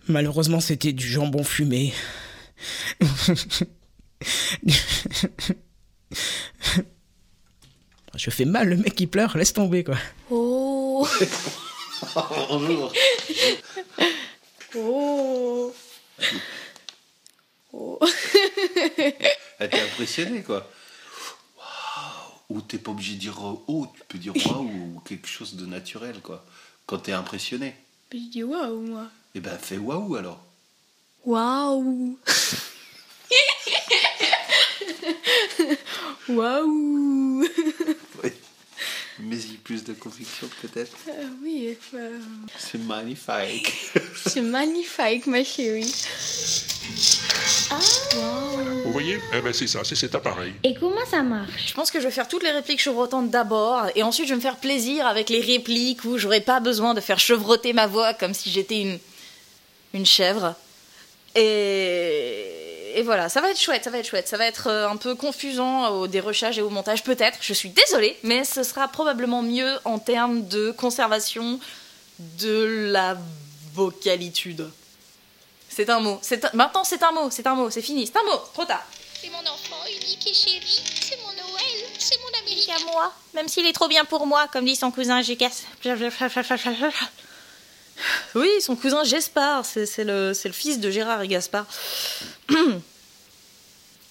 Malheureusement, 0.08 0.62
c'était 0.62 0.94
du 0.94 1.08
jambon 1.08 1.44
fumé. 1.44 1.94
Je 8.16 8.30
fais 8.32 8.46
mal, 8.46 8.68
le 8.70 8.78
mec 8.78 8.96
qui 8.96 9.08
pleure, 9.08 9.38
laisse 9.38 9.54
tomber 9.54 9.84
quoi. 9.84 9.98
Oh 10.30 11.08
Bonjour. 12.50 12.92
Oh 14.76 15.74
Oh 17.72 18.00
Elle 19.60 19.70
t'est 19.70 19.82
impressionnée, 19.82 20.42
quoi. 20.42 20.70
Waouh. 21.58 22.58
Ou 22.58 22.62
t'es 22.62 22.78
pas 22.78 22.92
obligé 22.92 23.14
de 23.16 23.20
dire 23.20 23.38
oh, 23.42 23.88
tu 23.96 24.02
peux 24.08 24.18
dire 24.18 24.34
waouh 24.36 24.64
ou 24.96 25.00
quelque 25.06 25.28
chose 25.28 25.56
de 25.56 25.66
naturel, 25.66 26.20
quoi. 26.22 26.46
Quand 26.86 26.98
t'es 27.00 27.12
impressionné. 27.12 27.76
Je 28.12 28.18
dis 28.18 28.44
waouh, 28.44 28.82
moi. 28.82 29.08
Eh 29.36 29.40
ben, 29.40 29.58
fais 29.58 29.78
waouh 29.78 30.16
alors. 30.16 30.44
Waouh 31.26 32.18
Waouh 36.30 37.44
Oui. 38.24 38.32
Mais-y 39.22 39.58
plus 39.58 39.84
de 39.84 39.94
conviction, 39.94 40.48
peut-être. 40.62 40.96
Euh, 41.10 41.28
Oui, 41.44 41.78
euh, 41.94 42.18
C'est 42.58 42.78
magnifique. 42.82 43.74
c'est 44.26 44.42
magnifique, 44.42 45.28
ma 45.28 45.44
chérie. 45.44 45.94
Ah 47.72 47.78
Vous 48.86 48.92
voyez? 48.94 49.20
Eh 49.36 49.42
ben 49.42 49.54
c'est 49.54 49.68
ça, 49.68 49.82
c'est 49.84 49.96
cet 49.96 50.16
appareil. 50.16 50.54
Et 50.64 50.74
comment 50.74 51.06
ça 51.06 51.22
marche? 51.22 51.68
Je 51.68 51.74
pense 51.74 51.92
que 51.92 52.00
je 52.00 52.06
vais 52.06 52.12
faire 52.12 52.28
toutes 52.28 52.44
les 52.44 52.52
répliques 52.52 52.80
chevrotantes 52.82 53.30
d'abord, 53.30 53.84
et 53.96 54.04
ensuite 54.04 54.26
je 54.28 54.32
vais 54.34 54.38
me 54.38 54.42
faire 54.42 54.58
plaisir 54.58 55.06
avec 55.06 55.30
les 55.30 55.42
répliques 55.42 56.04
où 56.06 56.18
j'aurai 56.18 56.42
pas 56.42 56.60
besoin 56.62 56.94
de 56.94 57.02
faire 57.02 57.20
chevroter 57.20 57.74
ma 57.74 57.88
voix 57.88 58.14
comme 58.14 58.34
si 58.34 58.50
j'étais 58.50 58.82
une, 58.82 59.00
une 59.94 60.06
chèvre. 60.06 60.56
Et, 61.36 62.49
et 62.96 63.02
voilà, 63.04 63.30
ça 63.30 63.42
va 63.42 63.50
être 63.52 63.60
chouette, 63.60 63.84
ça 63.84 63.90
va 63.90 63.98
être 64.00 64.08
chouette. 64.08 64.28
Ça 64.28 64.38
va 64.38 64.46
être 64.46 64.68
euh, 64.68 64.90
un 64.90 64.98
peu 64.98 65.16
confusant 65.16 65.90
au 65.90 66.08
dérochage 66.08 66.58
et 66.58 66.62
au 66.62 66.70
montage, 66.70 67.04
peut-être. 67.04 67.38
Je 67.42 67.54
suis 67.54 67.70
désolée, 67.70 68.18
mais 68.24 68.44
ce 68.44 68.64
sera 68.64 68.88
probablement 68.88 69.42
mieux 69.42 69.78
en 69.86 70.00
termes 70.00 70.48
de 70.48 70.72
conservation 70.72 71.60
de 72.20 72.90
la 72.92 73.18
vocalitude. 73.74 74.70
C'est 75.70 75.90
un 75.90 76.00
mot. 76.00 76.20
C'est 76.22 76.44
un- 76.46 76.50
Maintenant, 76.54 76.84
c'est 76.84 77.02
un 77.04 77.12
mot, 77.12 77.30
c'est 77.30 77.46
un 77.48 77.56
mot, 77.56 77.70
c'est 77.70 77.82
fini, 77.82 78.08
c'est 78.08 78.18
un 78.18 78.24
mot, 78.24 78.38
trop 78.54 78.66
tard. 78.66 78.84
C'est 79.22 79.30
mon 79.30 79.40
enfant 79.40 79.86
unique 79.88 80.28
et 80.28 80.34
chéri. 80.34 80.82
C'est 81.02 81.18
mon 81.22 81.28
Noël. 81.34 81.86
C'est 81.98 82.18
mon 82.22 82.40
Amérique. 82.40 82.70
à 82.70 82.92
moi, 82.92 83.14
même 83.34 83.48
s'il 83.48 83.66
est 83.66 83.74
trop 83.74 83.88
bien 83.88 84.06
pour 84.06 84.26
moi, 84.26 84.48
comme 84.52 84.66
dit 84.66 84.76
son 84.76 84.92
cousin 84.92 85.22
Gégas. 85.22 85.64
Oui, 88.36 88.50
son 88.62 88.76
cousin 88.76 89.04
Gaspard, 89.04 89.66
c'est 89.66 90.04
le, 90.04 90.34
le 90.44 90.52
fils 90.52 90.80
de 90.80 90.90
Gérard 90.92 91.22
et 91.22 91.28
Gaspard. 91.28 91.66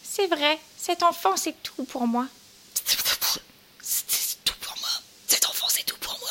C'est 0.03 0.27
vrai. 0.27 0.59
Cet 0.77 1.03
enfant, 1.05 1.37
c'est 1.37 1.55
tout 1.63 1.85
pour 1.85 2.07
moi. 2.09 2.27
C'est 2.75 2.97
tout 4.45 4.55
pour 4.61 4.75
moi. 4.81 4.89
Cet 5.29 5.47
enfant, 5.47 5.67
c'est 5.69 5.85
tout 5.85 5.97
pour 5.99 6.19
moi. 6.19 6.29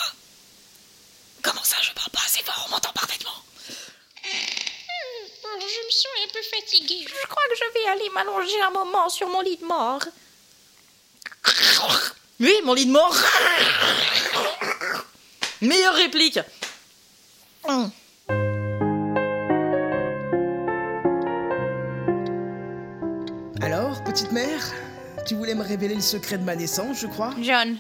Comment 1.42 1.64
ça, 1.64 1.78
je 1.82 1.94
parle 1.94 2.10
pas 2.10 2.20
assez 2.26 2.44
fort, 2.44 2.66
on 2.68 2.72
m'entend 2.72 2.92
parfaitement. 2.92 3.32
Hmm, 4.26 5.26
Je 5.46 5.86
me 5.86 5.92
sens 5.92 6.08
un 6.26 6.34
peu 6.34 6.40
fatiguée. 6.54 7.06
Je 7.08 7.28
crois 7.28 7.44
que 7.50 7.56
je 7.56 7.80
vais 7.80 7.88
aller 7.92 8.10
m'allonger 8.10 8.62
un 8.62 8.72
moment 8.72 9.08
sur 9.10 9.30
mon 9.30 9.40
lit 9.42 9.56
de 9.58 9.66
mort. 9.66 10.02
Oui, 12.42 12.54
mon 12.66 12.74
lit 12.74 12.88
de 12.88 12.92
mort. 12.92 13.16
Meilleure 15.62 15.96
réplique. 15.96 16.40
Hum. 17.70 17.92
Alors, 23.62 24.02
petite 24.06 24.32
mère, 24.32 24.62
Tu 25.28 25.36
voulais 25.36 25.56
me 25.56 25.64
révéler 25.64 25.96
le 25.96 26.02
secret 26.02 26.38
de 26.38 26.44
ma 26.46 26.56
naissance, 26.56 27.02
je 27.02 27.08
crois? 27.08 27.34
John, 27.42 27.78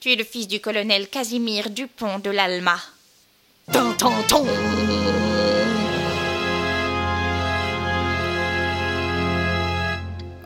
tu 0.00 0.10
es 0.10 0.16
le 0.16 0.24
fils 0.24 0.48
du 0.48 0.60
colonel 0.60 1.08
Casimir 1.08 1.68
Dupont 1.68 2.18
de 2.20 2.30
l'Alma. 2.30 2.78
Tan. 3.70 3.94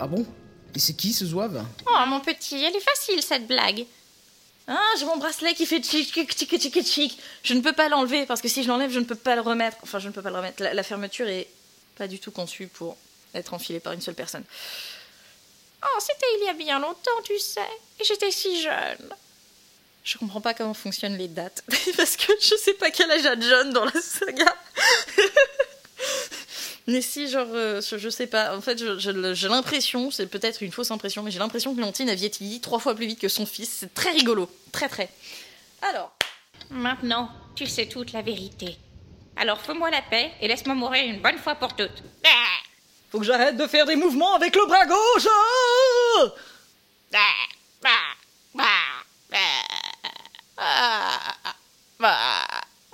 Ah 0.01 0.07
bon? 0.09 0.27
Et 0.75 0.81
c'est 0.81 0.95
qui 0.95 1.13
ce 1.13 1.25
zouave? 1.25 1.65
Oh, 1.87 2.07
mon 2.09 2.19
petit, 2.19 2.57
elle 2.57 2.75
est 2.75 2.81
facile 2.81 3.23
cette 3.23 3.47
blague. 3.47 3.85
Ah, 4.73 4.95
j'ai 4.99 5.05
mon 5.05 5.17
bracelet 5.17 5.53
qui 5.55 5.67
fait 5.67 5.81
tchic, 5.81 6.13
tchic, 6.13 6.33
tchic, 6.33 6.59
tchic, 6.59 6.85
tchic. 6.85 7.19
Je 7.43 7.55
ne 7.55 7.61
peux 7.61 7.73
pas 7.73 7.89
l'enlever 7.89 8.25
parce 8.25 8.41
que 8.41 8.47
si 8.47 8.63
je 8.63 8.69
l'enlève, 8.69 8.93
je 8.93 9.01
ne 9.01 9.05
peux 9.05 9.17
pas 9.17 9.35
le 9.35 9.41
remettre. 9.41 9.77
Enfin, 9.83 9.99
je 9.99 10.07
ne 10.07 10.13
peux 10.13 10.23
pas 10.23 10.31
le 10.31 10.37
remettre. 10.37 10.63
La, 10.63 10.75
la 10.75 10.83
fermeture 10.85 11.29
est 11.29 11.49
pas 11.97 12.07
du 12.07 12.21
tout 12.21 12.31
conçue 12.31 12.69
pour 12.69 12.97
être 13.35 13.53
enfilée 13.53 13.81
par 13.81 13.93
une 13.93 14.01
seule 14.01 14.15
personne. 14.15 14.45
Oh, 15.83 15.99
c'était 15.99 16.27
il 16.41 16.47
y 16.47 16.49
a 16.49 16.53
bien 16.53 16.79
longtemps, 16.79 17.11
tu 17.25 17.37
sais. 17.39 17.61
Et 17.99 18.05
j'étais 18.05 18.31
si 18.31 18.63
jeune. 18.63 19.13
Je 20.05 20.19
comprends 20.19 20.41
pas 20.41 20.55
comment 20.55 20.75
fonctionnent 20.75 21.19
les 21.19 21.29
dates 21.29 21.65
parce 21.97 22.17
que 22.17 22.33
je 22.41 22.55
sais 22.57 22.75
pas 22.75 22.91
quel 22.91 23.11
âge 23.11 23.27
a 23.27 23.39
John 23.39 23.73
dans 23.73 23.85
la 23.85 24.01
saga. 24.01 24.55
mais 26.87 27.03
si, 27.03 27.29
genre, 27.29 27.47
euh, 27.53 27.81
je, 27.81 27.99
je 27.99 28.09
sais 28.09 28.27
pas. 28.27 28.57
En 28.57 28.61
fait, 28.61 28.79
j'ai 28.99 29.49
l'impression, 29.49 30.11
c'est 30.11 30.27
peut-être 30.27 30.63
une 30.63 30.73
fausse 30.73 30.91
impression, 30.91 31.23
mais 31.23 31.31
j'ai 31.31 31.39
l'impression 31.39 31.75
que 31.75 31.81
Léontine 31.81 32.09
a 32.11 32.15
vieilli 32.15 32.61
trois 32.61 32.79
fois 32.79 32.95
plus 32.95 33.07
vite 33.07 33.21
que 33.21 33.29
son 33.29 33.47
fils. 33.47 33.79
C'est 33.81 33.95
très 33.95 34.11
rigolo. 34.11 34.51
Très, 34.73 34.89
très. 34.89 35.09
Alors, 35.83 36.13
Maintenant, 36.71 37.31
tu 37.57 37.67
sais 37.67 37.87
toute 37.87 38.13
la 38.13 38.23
vérité. 38.23 38.77
Alors 39.37 39.61
fais-moi 39.61 39.91
la 39.91 40.03
paix 40.03 40.31
et 40.41 40.47
laisse-moi 40.47 40.75
mourir 40.77 41.05
une 41.05 41.21
bonne 41.21 41.39
fois 41.39 41.57
pour 41.57 41.75
toutes. 41.75 42.03
Faut 43.11 43.19
que 43.19 43.25
j'arrête 43.25 43.57
de 43.57 43.67
faire 43.67 43.87
des 43.87 43.97
mouvements 43.97 44.35
avec 44.35 44.55
le 44.55 44.67
bras 44.67 44.87
gauche 44.87 45.27
ah, 47.13 47.29
ah, 47.83 48.15
ah, 48.57 48.69
ah, 49.33 49.57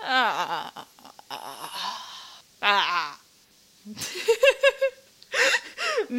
ah, 0.03 0.73
ah, 2.63 2.83
ah. 2.89 3.13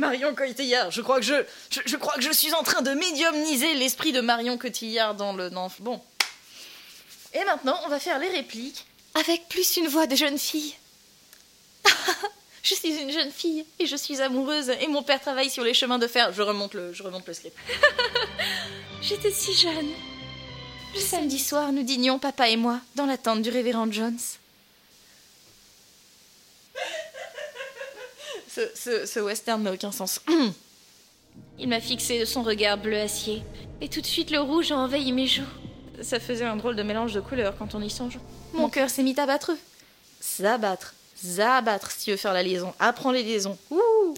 Marion 0.08 0.34
Cotillard, 0.34 0.90
je 0.90 1.02
crois 1.02 1.20
que 1.20 1.26
je, 1.26 1.36
je, 1.86 1.96
crois 1.98 2.16
que 2.16 2.22
je 2.22 2.32
suis 2.32 2.54
en 2.54 2.64
train 2.64 2.82
de 2.82 2.92
médiumniser 2.92 3.74
l'esprit 3.74 4.14
de 4.14 4.22
Marion 4.22 4.58
Cotillard 4.58 5.16
dans 5.16 5.34
le 5.34 5.50
dans, 5.50 5.70
bon. 5.80 6.02
Et 7.34 7.44
maintenant, 7.44 7.78
on 7.86 7.90
va 7.90 8.00
faire 8.00 8.18
les 8.18 8.30
répliques 8.30 8.86
avec 9.16 9.50
plus 9.50 9.78
une 9.78 9.88
voix 9.88 10.08
de 10.08 10.16
jeune 10.16 10.38
fille. 10.38 10.76
je 12.64 12.74
suis 12.74 12.96
une 12.96 13.12
jeune 13.12 13.32
fille 13.32 13.66
et 13.80 13.86
je 13.86 13.96
suis 13.98 14.22
amoureuse 14.22 14.70
et 14.70 14.88
mon 14.88 15.04
père 15.04 15.20
travaille 15.20 15.50
sur 15.50 15.64
les 15.64 15.74
chemins 15.74 16.00
de 16.00 16.08
fer. 16.08 16.32
Je 16.32 16.42
remonte 16.42 16.74
le, 16.74 16.94
je 16.94 17.04
remonte 17.04 17.28
le 17.28 17.34
script. 17.34 17.58
J'étais 19.02 19.32
si 19.32 19.54
jeune. 19.54 19.90
Le 20.96 21.02
samedi 21.02 21.38
soir, 21.38 21.74
nous 21.74 21.84
dînions, 21.84 22.18
papa 22.18 22.48
et 22.50 22.56
moi, 22.56 22.80
dans 22.96 23.06
la 23.06 23.18
tente 23.18 23.42
du 23.42 23.50
révérend 23.50 23.92
Jones. 23.92 24.18
Ce, 28.58 28.62
ce- 28.74 29.06
ce 29.06 29.20
western 29.20 29.62
n'a 29.62 29.72
aucun 29.72 29.92
sens. 29.92 30.20
Il 31.60 31.68
m'a 31.70 31.80
fixé 31.80 32.20
de 32.20 32.26
son 32.26 32.42
regard 32.42 32.80
bleu 32.80 33.00
acier, 33.00 33.44
et 33.82 33.88
tout 33.88 34.02
de 34.02 34.06
suite 34.08 34.32
le 34.32 34.40
rouge 34.42 34.72
a 34.72 34.78
envahi 34.78 35.12
mes 35.12 35.28
joues. 35.28 35.44
Ça 36.02 36.20
faisait 36.20 36.44
un 36.46 36.56
drôle 36.56 36.76
de 36.76 36.82
mélange 36.82 37.14
de 37.14 37.20
couleurs 37.20 37.54
quand 37.60 37.76
on 37.76 37.82
y 37.84 37.90
songe. 37.92 38.18
Mon 38.54 38.70
cœur 38.70 38.90
s'est 38.90 39.04
mis 39.04 39.20
à 39.20 39.28
battre. 39.28 39.52
S'abattre. 40.20 40.96
S'abattre 41.16 41.92
si 41.92 42.06
tu 42.06 42.12
veux 42.12 42.18
faire 42.18 42.34
la 42.34 42.42
liaison. 42.42 42.74
Apprends 42.80 43.12
les 43.12 43.22
liaisons. 43.22 43.60
Ouh 43.70 44.16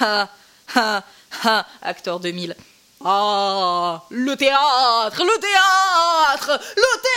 Ha 0.00 0.28
ha 0.74 1.04
ha 1.44 1.66
Acteur 1.82 2.20
2000. 2.20 2.56
Ah 3.04 4.02
Le 4.10 4.34
théâtre 4.36 5.22
Le 5.22 5.38
théâtre 5.40 6.60
Le 6.76 7.00
théâtre 7.02 7.13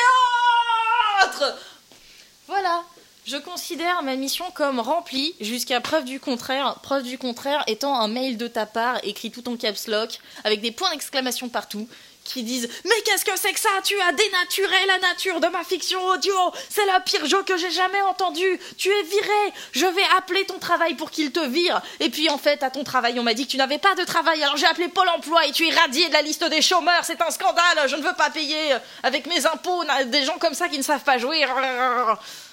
Voilà. 2.47 2.83
Je 3.25 3.35
considère 3.35 4.03
ma 4.03 4.15
mission 4.15 4.45
comme 4.53 4.79
remplie 4.79 5.35
jusqu'à 5.41 5.81
preuve 5.81 6.05
du 6.05 6.17
contraire. 6.17 6.75
Preuve 6.81 7.03
du 7.03 7.17
contraire 7.17 7.61
étant 7.67 7.99
un 7.99 8.07
mail 8.07 8.37
de 8.37 8.47
ta 8.47 8.65
part 8.65 8.99
écrit 9.03 9.31
tout 9.31 9.49
en 9.49 9.57
caps 9.57 9.87
lock 9.87 10.19
avec 10.45 10.61
des 10.61 10.71
points 10.71 10.91
d'exclamation 10.91 11.49
partout 11.49 11.89
qui 12.27 12.43
disent 12.43 12.67
Mais 12.85 13.01
qu'est-ce 13.05 13.25
que 13.25 13.37
c'est 13.37 13.53
que 13.53 13.59
ça? 13.59 13.69
Tu 13.83 13.99
as 14.01 14.11
dénaturé 14.11 14.85
la 14.87 14.99
nature 14.99 15.39
de 15.39 15.47
ma 15.47 15.63
fiction 15.63 16.03
audio. 16.05 16.33
C'est 16.69 16.85
la 16.85 16.99
pire 16.99 17.25
jeu 17.25 17.41
que 17.43 17.57
j'ai 17.57 17.71
jamais 17.71 18.01
entendu. 18.01 18.45
Tu 18.77 18.89
es 18.89 19.03
viré. 19.03 19.53
Je 19.71 19.85
vais 19.85 20.03
appeler 20.17 20.45
ton 20.45 20.59
travail 20.59 20.95
pour 20.95 21.11
qu'il 21.11 21.31
te 21.31 21.45
vire. 21.45 21.81
Et 21.99 22.09
puis 22.09 22.29
en 22.29 22.37
fait, 22.37 22.63
à 22.63 22.69
ton 22.69 22.83
travail, 22.83 23.19
on 23.19 23.23
m'a 23.23 23.33
dit 23.33 23.45
que 23.45 23.51
tu 23.51 23.57
n'avais 23.57 23.79
pas 23.79 23.95
de 23.95 24.03
travail, 24.03 24.41
alors 24.43 24.57
j'ai 24.57 24.65
appelé 24.65 24.87
Pôle 24.87 25.09
emploi 25.09 25.45
et 25.47 25.51
tu 25.51 25.67
es 25.67 25.71
radié 25.71 26.07
de 26.07 26.13
la 26.13 26.21
liste 26.21 26.43
des 26.49 26.61
chômeurs. 26.61 27.03
C'est 27.03 27.21
un 27.21 27.31
scandale. 27.31 27.87
Je 27.87 27.95
ne 27.95 28.01
veux 28.01 28.15
pas 28.15 28.29
payer 28.29 28.75
avec 29.03 29.27
mes 29.27 29.45
impôts. 29.45 29.83
Des 30.07 30.23
gens 30.23 30.37
comme 30.37 30.53
ça 30.53 30.67
qui 30.67 30.77
ne 30.77 30.83
savent 30.83 31.03
pas 31.03 31.17
jouer. 31.17 31.45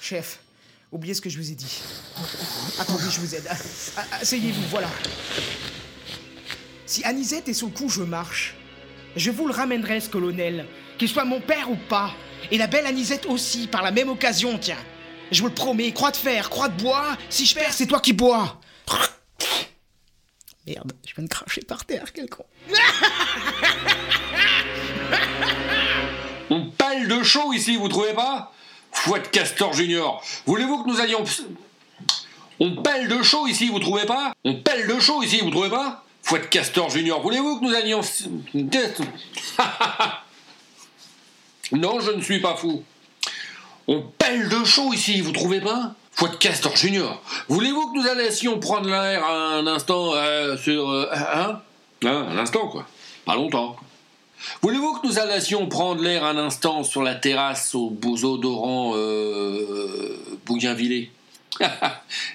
Chef, 0.00 0.38
oubliez 0.92 1.14
ce 1.14 1.20
que 1.20 1.30
je 1.30 1.38
vous 1.38 1.50
ai 1.50 1.54
dit. 1.54 1.80
Attendez, 2.78 3.04
je 3.10 3.20
vous 3.20 3.34
aide. 3.34 3.48
Asseyez-vous, 4.20 4.68
voilà. 4.70 4.88
Si 6.86 7.02
Anisette 7.04 7.48
est 7.48 7.54
sur 7.54 7.68
le 7.68 7.72
coup, 7.72 7.88
je 7.88 8.02
marche. 8.02 8.54
Je 9.16 9.30
vous 9.30 9.46
le 9.46 9.52
ramènerai, 9.52 10.00
ce 10.00 10.08
colonel, 10.08 10.66
qu'il 10.98 11.08
soit 11.08 11.24
mon 11.24 11.40
père 11.40 11.70
ou 11.70 11.76
pas. 11.76 12.10
Et 12.50 12.58
la 12.58 12.66
belle 12.66 12.86
Anisette 12.86 13.26
aussi, 13.26 13.68
par 13.68 13.82
la 13.82 13.92
même 13.92 14.08
occasion, 14.08 14.58
tiens. 14.58 14.78
Je 15.30 15.40
vous 15.40 15.48
le 15.48 15.54
promets, 15.54 15.92
croix 15.92 16.10
de 16.10 16.16
fer, 16.16 16.50
croix 16.50 16.68
de 16.68 16.82
bois, 16.82 17.16
si 17.30 17.46
je 17.46 17.54
perds, 17.54 17.72
c'est 17.72 17.86
toi 17.86 18.00
qui 18.00 18.12
bois. 18.12 18.60
Merde, 20.66 20.92
je 21.06 21.14
viens 21.14 21.24
de 21.24 21.28
cracher 21.28 21.62
par 21.62 21.84
terre, 21.84 22.12
quel 22.12 22.28
con. 22.28 22.44
On 26.50 26.70
pèle 26.70 27.08
de 27.08 27.22
chaud 27.22 27.52
ici, 27.52 27.76
vous 27.76 27.88
trouvez 27.88 28.14
pas? 28.14 28.52
Fouette 28.92 29.30
Castor 29.30 29.72
Junior, 29.72 30.22
voulez-vous 30.46 30.82
que 30.84 30.90
nous 30.90 31.00
allions... 31.00 31.24
On 32.60 32.76
pèle 32.82 33.08
de 33.08 33.22
chaud 33.22 33.46
ici, 33.46 33.68
vous 33.68 33.80
trouvez 33.80 34.06
pas? 34.06 34.32
On 34.44 34.54
pèle 34.54 34.86
de 34.86 35.00
chaud 35.00 35.22
ici, 35.22 35.40
vous 35.40 35.50
trouvez 35.50 35.70
pas? 35.70 36.03
Fouette 36.24 36.48
Castor 36.48 36.88
Junior, 36.88 37.20
voulez-vous 37.20 37.60
que 37.60 37.66
nous 37.66 37.74
allions... 37.74 38.00
non, 41.72 42.00
je 42.00 42.12
ne 42.12 42.22
suis 42.22 42.40
pas 42.40 42.56
fou. 42.56 42.82
On 43.86 44.00
pèle 44.00 44.48
de 44.48 44.64
chaud 44.64 44.94
ici, 44.94 45.20
vous 45.20 45.32
trouvez 45.32 45.60
pas? 45.60 45.94
Fouette 46.12 46.38
Castor 46.38 46.74
Junior, 46.76 47.22
voulez-vous 47.48 47.92
que 47.92 47.98
nous 47.98 48.08
allions 48.08 48.58
prendre 48.58 48.88
l'air 48.88 49.22
un 49.26 49.66
instant 49.66 50.14
euh, 50.14 50.56
sur... 50.56 50.88
euh, 50.88 51.10
hein? 51.12 51.60
Hein, 52.06 52.26
Un 52.30 52.38
instant, 52.38 52.68
quoi. 52.68 52.86
Pas 53.26 53.34
longtemps. 53.34 53.76
Voulez-vous 54.62 54.94
que 54.94 55.06
nous 55.06 55.18
allions 55.18 55.66
prendre 55.66 56.02
l'air 56.02 56.24
un 56.24 56.38
instant 56.38 56.84
sur 56.84 57.02
la 57.02 57.16
terrasse 57.16 57.74
au 57.74 57.90
beaux 57.90 58.24
odorant 58.24 58.92
euh, 58.94 60.18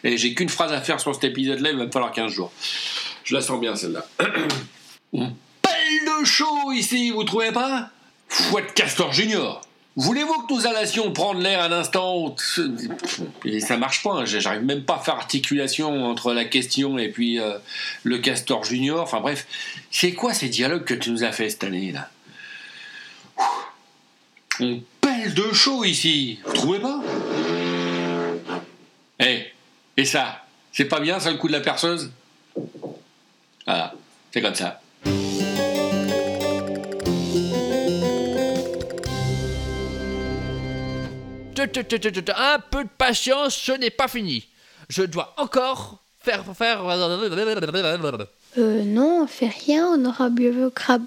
Et 0.04 0.18
j'ai 0.18 0.36
qu'une 0.36 0.50
phrase 0.50 0.74
à 0.74 0.80
faire 0.80 1.00
sur 1.00 1.16
cet 1.16 1.24
épisode-là, 1.24 1.72
il 1.72 1.78
va 1.78 1.88
me 1.88 1.92
falloir 1.92 2.12
15 2.12 2.32
jours. 2.32 2.52
Je 3.30 3.36
la 3.36 3.42
sens 3.42 3.62
bien 3.62 3.76
celle-là. 3.76 4.08
On 5.14 5.32
pèle 5.62 6.20
de 6.20 6.26
chaud 6.26 6.72
ici, 6.72 7.12
vous 7.12 7.24
trouvez 7.24 7.52
pas? 7.52 7.92
Fouette 8.28 8.74
Castor 8.74 9.14
Junior. 9.14 9.62
Voulez-vous 9.96 10.48
que 10.48 10.54
nous 10.56 10.66
allions 10.66 11.12
prendre 11.12 11.40
l'air 11.40 11.62
un 11.62 11.72
instant 11.72 12.36
Et 13.46 13.60
ça 13.60 13.78
marche 13.78 14.02
pas, 14.02 14.14
hein, 14.14 14.26
j'arrive 14.26 14.64
même 14.64 14.84
pas 14.84 14.96
à 14.96 15.00
faire 15.00 15.14
articulation 15.14 16.06
entre 16.06 16.34
la 16.34 16.44
question 16.46 16.98
et 16.98 17.10
puis 17.10 17.40
euh, 17.40 17.60
le 18.02 18.18
Castor 18.18 18.64
Junior. 18.64 19.00
Enfin 19.00 19.20
bref, 19.20 19.46
c'est 19.92 20.14
quoi 20.14 20.34
ces 20.34 20.50
dialogues 20.50 20.86
que 20.86 20.96
tu 20.96 21.12
nous 21.12 21.24
as 21.24 21.32
fait 21.32 21.52
cette 21.52 21.64
année 21.64 21.92
là 21.92 22.10
On 24.60 24.82
pèle 25.02 25.36
de 25.36 25.54
chaud 25.54 25.84
ici, 25.84 26.40
vous 26.48 26.54
trouvez 26.54 26.80
pas? 26.80 27.00
Eh, 29.20 29.46
et 29.98 30.06
ça, 30.06 30.48
c'est 30.72 30.86
pas 30.86 31.00
bien 31.00 31.20
ça 31.20 31.30
le 31.30 31.38
coup 31.38 31.48
de 31.48 31.54
la 31.54 31.62
perceuse? 31.62 32.10
Voilà, 33.66 33.94
c'est 34.32 34.42
comme 34.42 34.56
ça. 34.56 34.82
Un 41.60 42.60
peu 42.60 42.84
de 42.84 42.90
patience, 42.98 43.56
ce 43.56 43.74
n'est 43.74 43.90
pas 43.90 44.08
fini. 44.08 44.48
Je 44.88 45.04
dois 45.04 45.34
encore 45.38 46.02
faire 46.20 46.44
faire. 46.56 46.84
Euh, 48.58 48.84
non, 48.84 49.24
on 49.24 49.28
fait 49.28 49.50
rien, 49.50 49.88
on 49.88 50.06
aura 50.06 50.30
bu 50.30 50.52
le 50.52 50.70
crabe. 50.70 51.04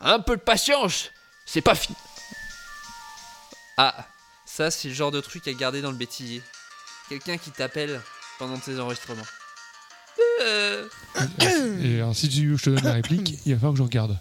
Un 0.00 0.20
peu 0.20 0.36
de 0.36 0.40
patience, 0.40 1.10
c'est 1.46 1.60
pas 1.60 1.74
fini. 1.74 1.96
Ah, 3.76 4.06
ça 4.44 4.70
c'est 4.70 4.88
le 4.88 4.94
genre 4.94 5.10
de 5.10 5.20
truc 5.20 5.46
à 5.46 5.52
garder 5.52 5.82
dans 5.82 5.90
le 5.90 5.96
bêtisier. 5.96 6.42
Quelqu'un 7.08 7.38
qui 7.38 7.50
t'appelle 7.50 8.00
pendant 8.38 8.58
tes 8.58 8.80
enregistrements. 8.80 9.22
Euh, 10.42 10.84
Et 11.82 11.96
alors, 11.96 12.14
si 12.16 12.28
tu 12.28 12.56
je 12.56 12.62
te 12.62 12.70
donne 12.70 12.84
la 12.84 12.92
réplique, 12.94 13.38
il 13.46 13.52
va 13.54 13.58
falloir 13.58 13.72
que 13.74 13.78
je 13.78 13.82
regarde. 13.84 14.18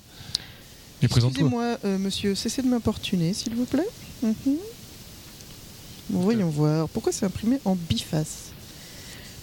Mais 1.02 1.08
présente-toi. 1.08 1.42
Excusez-moi, 1.44 1.78
euh, 1.86 1.98
monsieur, 1.98 2.34
cessez 2.36 2.62
de 2.62 2.68
m'importuner, 2.68 3.34
s'il 3.34 3.54
vous 3.56 3.66
plaît. 3.66 3.88
Mhm. 4.24 4.34
Bon, 6.10 6.20
voyons 6.22 6.50
voir. 6.50 6.88
Pourquoi 6.90 7.12
c'est 7.12 7.26
imprimé 7.26 7.60
en 7.66 7.76
biface? 7.76 8.52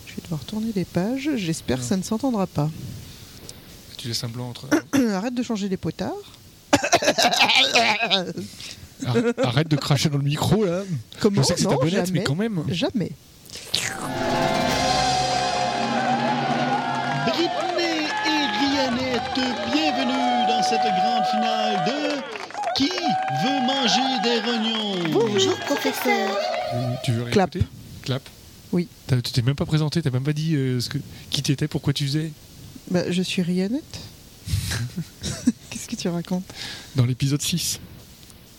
Je 0.06 0.14
vais 0.16 0.22
devoir 0.22 0.40
tourner 0.44 0.72
les 0.74 0.84
pages. 0.84 1.30
J'espère 1.36 1.78
que 1.78 1.84
ça 1.84 1.96
ne 1.96 2.02
s'entendra 2.02 2.46
pas. 2.46 2.70
Tu 3.98 4.08
laisses 4.08 4.24
un 4.24 4.28
blanc 4.28 4.48
entre. 4.50 4.66
Arrête 5.12 5.34
de 5.34 5.42
changer 5.42 5.68
les 5.68 5.76
potards. 5.76 6.12
Ar- 9.06 9.16
Arrête 9.42 9.68
de 9.68 9.76
cracher 9.76 10.08
dans 10.08 10.18
le 10.18 10.24
micro 10.24 10.64
là. 10.64 10.82
Comment 11.20 11.42
Je 11.42 11.46
sais 11.48 11.54
que 11.54 11.60
c'est 11.60 12.10
mais 12.12 12.24
quand 12.24 12.34
même. 12.34 12.64
Jamais. 12.68 13.12
Bienvenue 19.35 20.47
dans 20.49 20.62
cette 20.62 20.81
grande 20.81 21.25
finale 21.31 21.85
de 21.87 22.20
Qui 22.77 22.88
veut 22.88 23.66
manger 23.66 24.23
des 24.23 24.40
rognons? 24.40 25.11
Bonjour, 25.12 25.59
professeur. 25.61 26.37
Tu 27.05 27.12
veux 27.12 27.25
Clap. 27.25 27.57
Clap. 28.03 28.23
Oui. 28.73 28.88
Tu 29.09 29.23
t'es 29.23 29.42
même 29.42 29.57
pas 29.57 29.66
présenté, 29.66 30.03
t'as 30.03 30.11
même 30.11 30.23
pas 30.23 30.33
dit 30.33 30.55
euh, 30.55 30.81
ce 30.81 30.88
que, 30.88 30.99
qui 31.31 31.42
t'étais, 31.42 31.68
pourquoi 31.68 31.92
tu 31.92 32.07
faisais? 32.07 32.31
Bah, 32.90 33.11
je 33.11 33.23
suis 33.23 33.42
Rianette. 33.42 34.01
Qu'est-ce 35.70 35.88
que 35.88 35.97
tu 35.97 36.09
racontes? 36.09 36.44
Dans 36.94 37.05
l'épisode 37.05 37.42
6. 37.42 37.81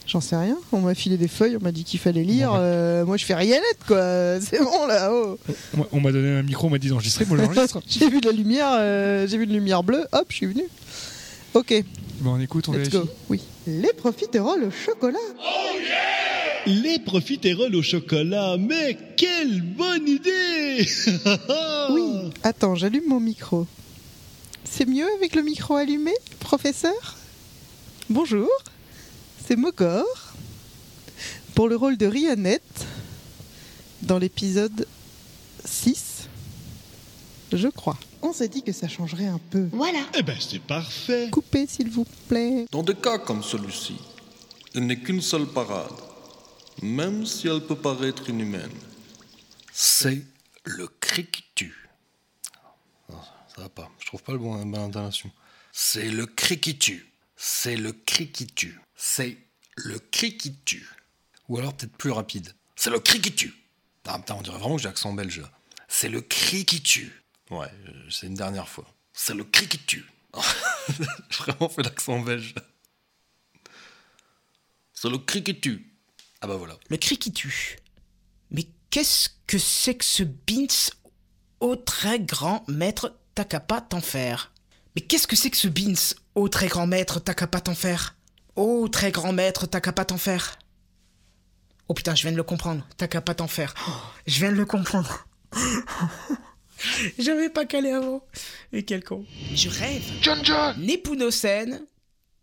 J'en 0.08 0.22
sais 0.22 0.36
rien. 0.36 0.58
On 0.72 0.82
m'a 0.82 0.94
filé 0.94 1.18
des 1.18 1.28
feuilles, 1.28 1.58
on 1.60 1.64
m'a 1.64 1.72
dit 1.72 1.84
qu'il 1.84 2.00
fallait 2.00 2.24
lire. 2.24 2.52
Euh, 2.56 3.06
moi, 3.06 3.18
je 3.18 3.26
fais 3.26 3.34
Rianette, 3.34 3.80
quoi. 3.88 4.40
C'est 4.42 4.60
bon, 4.64 4.86
là. 4.88 5.10
oh. 5.12 5.38
On 5.74 5.78
m'a- 5.78 5.86
On 5.94 6.00
m'a 6.00 6.12
donné 6.12 6.30
un 6.38 6.44
micro, 6.44 6.68
on 6.68 6.70
m'a 6.70 6.78
dit 6.78 6.90
d'enregistrer, 6.90 7.26
moi 7.26 7.38
j'enregistre. 7.38 7.82
j'ai 7.88 8.10
vu 8.10 8.22
de 8.22 8.28
la 8.28 8.32
lumière, 8.32 8.70
euh, 8.74 9.28
j'ai 9.28 9.38
vu 9.38 9.46
une 9.46 9.54
lumière 9.54 9.82
bleue. 9.84 10.06
Hop, 10.12 10.26
je 10.30 10.36
suis 10.36 10.46
venu. 10.46 10.64
Ok, 11.56 11.74
bon, 12.20 12.34
on 12.36 12.40
écoute, 12.40 12.68
on 12.70 12.74
let's 12.74 12.90
go. 12.90 13.08
Oui. 13.30 13.42
Les 13.66 13.94
profiteroles 13.94 14.66
au 14.66 14.72
chocolat. 14.72 15.18
Les 16.68 17.00
profiteroles 17.00 17.76
au 17.76 17.82
chocolat, 17.82 18.58
mais 18.60 18.98
quelle 19.16 19.62
bonne 19.62 20.08
idée 20.08 20.86
Oui. 21.92 22.32
Attends, 22.44 22.76
j'allume 22.76 23.08
mon 23.08 23.20
micro. 23.20 23.66
C'est 24.64 24.86
mieux 24.88 25.06
avec 25.18 25.36
le 25.36 25.44
micro 25.44 25.76
allumé, 25.76 26.12
professeur? 26.40 27.18
Bonjour, 28.10 28.50
c'est 29.48 29.56
Mogor. 29.56 30.06
Pour 31.54 31.70
le 31.70 31.76
rôle 31.76 31.98
de 31.98 32.06
Rianette, 32.06 32.86
dans 34.02 34.18
l'épisode 34.18 34.88
6, 35.64 36.28
je 37.54 37.68
crois. 37.68 37.98
On 38.22 38.34
s'est 38.34 38.48
dit 38.48 38.64
que 38.64 38.72
ça 38.72 38.88
changerait 38.88 39.28
un 39.28 39.40
peu. 39.52 39.70
Voilà. 39.72 40.00
Eh 40.18 40.24
ben, 40.24 40.36
c'est 40.40 40.60
parfait. 40.60 41.30
Coupez, 41.32 41.68
s'il 41.68 41.90
vous 41.90 42.06
plaît. 42.28 42.66
Dans 42.72 42.84
des 42.84 42.96
cas 42.96 43.20
comme 43.20 43.44
celui-ci, 43.44 43.96
il 44.74 44.86
n'est 44.88 45.00
qu'une 45.00 45.22
seule 45.22 45.46
parade, 45.46 45.94
même 46.82 47.26
si 47.26 47.48
elle 47.48 47.62
peut 47.62 47.76
paraître 47.76 48.30
inhumaine. 48.30 48.72
C'est 49.72 50.24
le 50.64 50.88
cri 51.00 51.26
qui 51.28 51.44
tue. 51.54 51.90
Non, 53.10 53.20
ça 53.56 53.62
va 53.62 53.70
pas, 53.70 53.92
je 54.00 54.08
trouve 54.08 54.24
pas 54.24 54.34
le 54.34 54.40
bon, 54.40 54.56
la 54.56 54.66
bonne 54.66 54.76
intonation. 54.76 55.30
C'est 55.72 56.10
le 56.10 56.26
cri 56.26 56.60
qui 56.60 56.78
tue. 56.78 57.12
C'est 57.38 57.76
le 57.76 57.92
cri 57.92 58.30
qui 58.30 58.48
tue. 58.48 58.80
C'est 58.96 59.38
le 59.76 60.00
cri 60.00 60.38
qui 60.38 60.56
tue. 60.56 60.90
Ou 61.50 61.58
alors 61.58 61.76
peut-être 61.76 61.96
plus 61.98 62.12
rapide. 62.12 62.54
C'est 62.76 62.90
le 62.90 63.00
cri 63.00 63.22
qui 63.22 63.34
tue. 63.34 63.54
Ah 64.06 64.20
putain, 64.20 64.36
on 64.36 64.42
dirait 64.42 64.58
vraiment 64.58 64.76
que 64.76 64.82
j'ai 64.82 64.90
accent 64.90 65.14
belge. 65.14 65.42
C'est 65.88 66.10
le 66.10 66.22
cri 66.22 66.66
qui 66.66 66.82
tue. 66.82 67.24
Ouais, 67.50 67.68
euh, 67.88 68.10
c'est 68.10 68.28
une 68.28 68.36
dernière 68.36 68.68
fois. 68.68 68.86
C'est 69.14 69.34
le 69.34 69.44
cri 69.44 69.68
qui 69.68 69.80
tue. 69.80 70.06
j'ai 71.30 71.38
vraiment 71.40 71.70
fait 71.70 71.84
l'accent 71.84 72.20
belge. 72.20 72.56
C'est 74.94 75.10
le 75.10 75.18
cri 75.18 75.44
qui 75.44 75.60
tue. 75.60 75.92
Ah 76.42 76.48
bah 76.48 76.56
voilà. 76.56 76.78
Le 76.90 76.98
cri 76.98 77.18
qui 77.18 77.32
tue. 77.32 77.78
Mais 78.52 78.68
qu'est-ce 78.90 79.30
que 79.48 79.58
c'est 79.58 79.96
que 79.96 80.06
ce 80.06 80.24
Beans 80.24 80.92
au 81.60 81.76
très 81.76 82.20
grand 82.20 82.68
maître 82.68 83.16
Takapa 83.34 83.82
Tanfer 83.82 84.52
Mais 84.96 85.02
qu'est-ce 85.02 85.28
que 85.28 85.36
c'est 85.36 85.50
que 85.50 85.58
ce 85.58 85.68
Beans 85.68 86.16
au 86.36 86.50
très 86.50 86.68
grand 86.68 86.88
maître 86.88 87.20
Takapa 87.20 87.62
Tanfer 87.62 88.16
Oh, 88.56 88.88
très 88.88 89.12
grand 89.12 89.34
maître 89.34 89.68
Takapa 89.68 90.06
Tanfer 90.06 90.58
Oh 91.88 91.94
putain, 91.94 92.16
je 92.16 92.24
viens 92.24 92.32
de 92.32 92.38
le 92.38 92.44
comprendre. 92.44 92.88
Takapa 92.98 93.36
Tanfer. 93.36 93.74
Oh, 93.88 93.92
je 94.26 94.40
viens 94.40 94.52
de 94.52 94.58
le 94.58 94.66
comprendre. 94.66 95.28
J'avais 97.20 97.50
pas 97.50 97.66
calé 97.66 97.92
avant. 97.92 98.24
Et 98.74 98.84
quel 98.84 99.04
con. 99.04 99.26
Je 99.54 99.70
rêve. 99.70 100.04
John 100.22 100.44
John 100.44 100.76
Nepunosen 100.80 101.86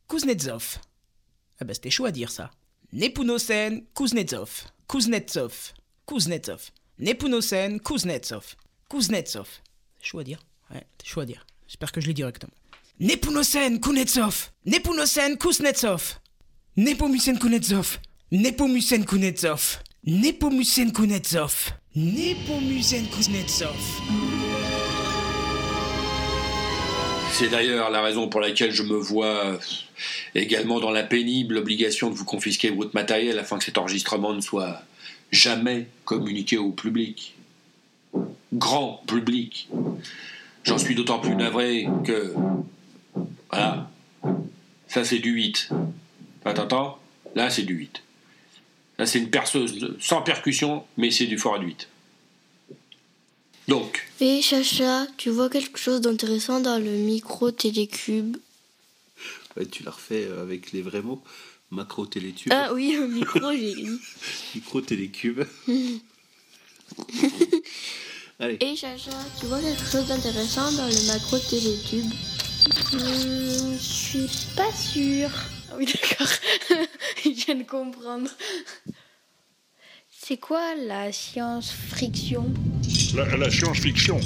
Kuznetsov. 0.08 0.78
Ah 1.60 1.64
bah 1.64 1.74
c'était 1.74 1.90
chaud 1.90 2.04
à 2.04 2.12
dire 2.12 2.30
ça. 2.30 2.50
Nepunosen 2.92 3.84
Kuznetsov. 3.94 4.64
Kuznetsov. 4.86 5.72
Kuznetsov. 6.06 6.70
Nepunosen 6.98 7.80
Kuznetsov. 7.80 8.54
Kuznetsov. 8.88 9.48
C'est 9.98 10.06
chaud 10.06 10.18
à 10.20 10.24
dire. 10.24 10.40
Ouais, 10.70 10.86
c'est 11.00 11.08
chaud 11.08 11.20
à 11.20 11.26
dire. 11.26 11.46
J'espère 11.66 11.90
que 11.92 12.00
je 12.00 12.06
l'ai 12.06 12.14
dit 12.14 12.22
correctement. 12.22 12.52
Nepunosen 13.00 13.80
Kuznetsov. 13.80 14.50
Nepunosen 14.64 15.36
Kuznetsov. 15.38 16.20
Nepomusen 16.76 17.38
Kuznetsov. 17.38 17.98
Nepomusen 18.30 19.04
Kuznetsov. 19.04 19.78
Nepomusen 20.04 20.92
Kuznetsov. 20.92 21.72
Nepomusen 21.96 23.06
Kuznetsov. 23.08 23.76
C'est 27.32 27.48
d'ailleurs 27.48 27.90
la 27.90 28.02
raison 28.02 28.28
pour 28.28 28.40
laquelle 28.40 28.72
je 28.72 28.82
me 28.82 28.96
vois 28.96 29.46
euh, 29.46 29.58
également 30.34 30.78
dans 30.78 30.90
la 30.90 31.02
pénible 31.02 31.56
obligation 31.56 32.10
de 32.10 32.14
vous 32.14 32.26
confisquer 32.26 32.70
votre 32.70 32.94
matériel 32.94 33.38
afin 33.38 33.58
que 33.58 33.64
cet 33.64 33.78
enregistrement 33.78 34.34
ne 34.34 34.42
soit 34.42 34.82
jamais 35.32 35.88
communiqué 36.04 36.58
au 36.58 36.72
public. 36.72 37.34
Grand 38.52 39.02
public. 39.06 39.70
J'en 40.62 40.76
suis 40.78 40.94
d'autant 40.94 41.18
plus 41.18 41.34
navré 41.34 41.88
que. 42.04 42.34
Voilà. 43.52 43.90
Ça, 44.88 45.04
c'est 45.04 45.18
du 45.18 45.30
8. 45.32 45.68
Ah, 46.44 46.52
T'entends 46.54 46.98
Là, 47.34 47.48
c'est 47.50 47.62
du 47.62 47.74
8. 47.74 48.02
Là, 48.98 49.06
c'est 49.06 49.18
une 49.18 49.30
perceuse 49.30 49.94
sans 50.00 50.22
percussion, 50.22 50.84
mais 50.96 51.10
c'est 51.10 51.26
du 51.26 51.38
fort 51.38 51.54
à 51.54 51.60
8. 51.60 51.88
Donc, 53.68 54.06
Et 54.20 54.42
Chacha, 54.42 55.06
tu 55.16 55.30
vois 55.30 55.48
quelque 55.48 55.78
chose 55.78 56.00
d'intéressant 56.00 56.60
dans 56.60 56.78
le 56.82 56.90
micro 56.90 57.50
télécube? 57.52 58.36
Ouais, 59.56 59.66
tu 59.66 59.82
l'as 59.82 59.92
refait 59.92 60.26
euh, 60.26 60.42
avec 60.42 60.72
les 60.72 60.82
vrais 60.82 61.00
mots. 61.02 61.22
Macro 61.70 62.04
télétube. 62.04 62.52
Ah 62.54 62.72
oui, 62.74 62.96
micro, 63.08 63.50
j'ai 63.52 63.74
dit. 63.76 63.88
Micro 64.54 64.80
télécube. 64.82 65.42
Allez. 68.38 68.58
Et 68.60 68.76
Chacha, 68.76 69.10
tu 69.40 69.46
vois 69.46 69.60
quelque 69.60 69.84
chose 69.90 70.06
d'intéressant 70.06 70.70
dans 70.72 70.86
le 70.86 71.06
macro 71.06 71.38
télétube? 71.38 72.04
Hmm, 72.04 72.51
Je 72.64 73.76
suis 73.78 74.28
pas 74.56 74.72
sûre. 74.72 75.30
Ah 75.70 75.74
oui, 75.76 75.86
d'accord. 75.86 76.32
Je 77.24 77.30
viens 77.30 77.54
de 77.56 77.62
comprendre. 77.64 78.30
C'est 80.10 80.36
quoi 80.36 80.74
la 80.76 81.10
science-friction? 81.10 82.52
La, 83.14 83.36
la 83.36 83.50
science-fiction. 83.50 84.20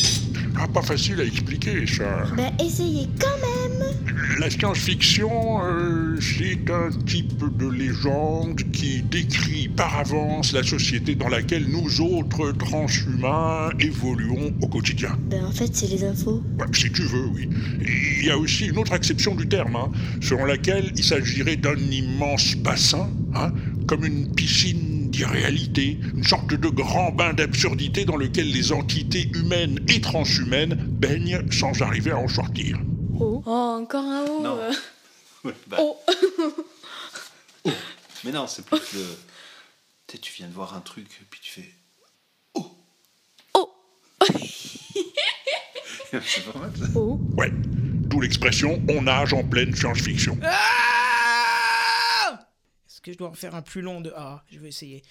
Ah, 0.58 0.68
pas 0.68 0.82
facile 0.82 1.20
à 1.20 1.24
expliquer, 1.24 1.86
ça. 1.86 2.24
Ben, 2.36 2.52
essayez 2.60 3.08
quand 3.18 3.38
même 3.38 3.95
La 4.38 4.48
science-fiction, 4.48 5.62
euh, 5.62 6.18
c'est 6.20 6.70
un 6.70 6.90
type 7.04 7.42
de 7.58 7.68
légende 7.68 8.62
qui 8.72 9.02
décrit 9.02 9.68
par 9.68 9.98
avance 9.98 10.54
la 10.54 10.62
société 10.62 11.14
dans 11.14 11.28
laquelle 11.28 11.66
nous 11.68 12.00
autres 12.00 12.52
transhumains 12.52 13.68
évoluons 13.78 14.54
au 14.62 14.68
quotidien. 14.68 15.18
Ben, 15.28 15.44
en 15.44 15.50
fait, 15.52 15.68
c'est 15.74 15.88
les 15.88 16.02
infos. 16.02 16.42
Ouais, 16.58 16.66
si 16.72 16.90
tu 16.92 17.02
veux, 17.02 17.26
oui. 17.26 17.50
Et 17.82 18.20
Il 18.20 18.26
y 18.26 18.30
a 18.30 18.38
aussi 18.38 18.66
une 18.68 18.78
autre 18.78 18.92
acception 18.92 19.34
du 19.34 19.48
terme, 19.48 19.76
hein, 19.76 19.90
selon 20.22 20.46
laquelle 20.46 20.92
il 20.96 21.04
s'agirait 21.04 21.56
d'un 21.56 21.76
immense 21.76 22.56
bassin, 22.56 23.10
hein, 23.34 23.52
comme 23.86 24.06
une 24.06 24.32
piscine 24.34 25.10
d'irréalité, 25.10 25.98
une 26.16 26.24
sorte 26.24 26.54
de 26.54 26.68
grand 26.68 27.12
bain 27.12 27.34
d'absurdité 27.34 28.06
dans 28.06 28.16
lequel 28.16 28.50
les 28.50 28.72
entités 28.72 29.30
humaines 29.34 29.78
et 29.88 30.00
transhumaines 30.00 30.74
baignent 30.74 31.42
sans 31.50 31.82
arriver 31.82 32.12
à 32.12 32.18
en 32.18 32.28
sortir. 32.28 32.78
Oh, 33.20 33.42
encore 33.46 34.04
un 34.04 34.24
mot 34.26 34.40
Non. 34.40 34.58
euh. 34.58 34.72
Ouais, 35.44 35.54
bah, 35.68 35.76
Oh 35.80 35.96
Mais 38.24 38.32
non, 38.32 38.46
c'est 38.48 38.64
plus 38.64 38.80
le. 38.94 39.04
Tu 40.08 40.16
sais, 40.16 40.18
tu 40.18 40.32
viens 40.32 40.48
de 40.48 40.52
voir 40.52 40.74
un 40.74 40.80
truc, 40.80 41.06
puis 41.30 41.40
tu 41.40 41.50
fais. 41.52 41.72
Oh 42.54 42.66
Oh 43.54 43.72
C'est 46.10 46.50
pas 46.52 46.58
mal 46.58 46.72
ça. 46.76 46.84
Oh 46.96 47.20
Ouais. 47.36 47.50
D'où 47.52 48.20
l'expression 48.20 48.82
on 48.88 49.02
nage 49.02 49.32
en 49.34 49.44
pleine 49.44 49.74
science-fiction. 49.74 50.38
Ah 50.42 52.38
Est-ce 52.88 53.00
que 53.00 53.12
je 53.12 53.18
dois 53.18 53.28
en 53.28 53.34
faire 53.34 53.54
un 53.54 53.62
plus 53.62 53.82
long 53.82 54.00
de 54.00 54.10
A? 54.16 54.42
Je 54.50 54.58
vais 54.58 54.68
essayer. 54.68 55.02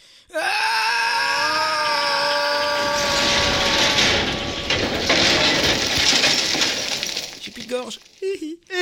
J'ai 4.70 5.55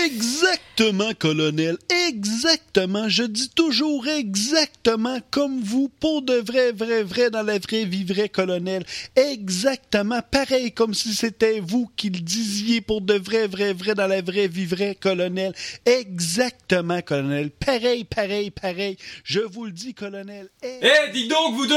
Exactement, 0.06 1.14
colonel. 1.14 1.78
Exactement. 2.08 3.10
Je 3.10 3.24
dis 3.24 3.50
toujours 3.50 4.08
exactement 4.08 5.20
comme 5.32 5.62
vous, 5.62 5.90
pour 5.90 6.22
de 6.22 6.36
vrai, 6.36 6.72
vrai, 6.72 7.04
vrai, 7.04 7.30
dans 7.30 7.44
la 7.44 7.60
vraie 7.60 7.86
vie, 7.86 8.04
vrai, 8.04 8.30
colonel. 8.30 8.86
Exactement. 9.16 10.22
Pareil 10.22 10.72
comme 10.72 10.94
si 10.94 11.14
c'était 11.14 11.60
vous 11.60 11.90
qui 11.96 12.10
le 12.10 12.20
disiez 12.20 12.82
pour 12.82 13.02
de 13.02 13.16
vrai, 13.16 13.48
vrai, 13.48 13.74
vrai, 13.74 13.96
dans 13.96 14.08
la 14.08 14.22
vraie 14.22 14.48
vie, 14.48 14.66
vrai, 14.66 14.96
colonel. 14.96 15.54
Exactement, 15.86 17.02
colonel. 17.02 17.52
Pareil, 17.52 18.04
pareil, 18.04 18.52
pareil. 18.52 18.98
Je 19.24 19.40
vous 19.40 19.66
le 19.66 19.72
dis, 19.72 19.94
colonel. 19.94 20.50
Eh, 20.62 21.12
dis 21.14 21.28
donc, 21.28 21.56
vous 21.56 21.68
deux 21.68 21.76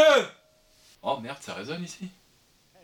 Oh 1.03 1.19
merde, 1.21 1.39
ça 1.41 1.55
résonne 1.55 1.85
ici. 1.85 2.09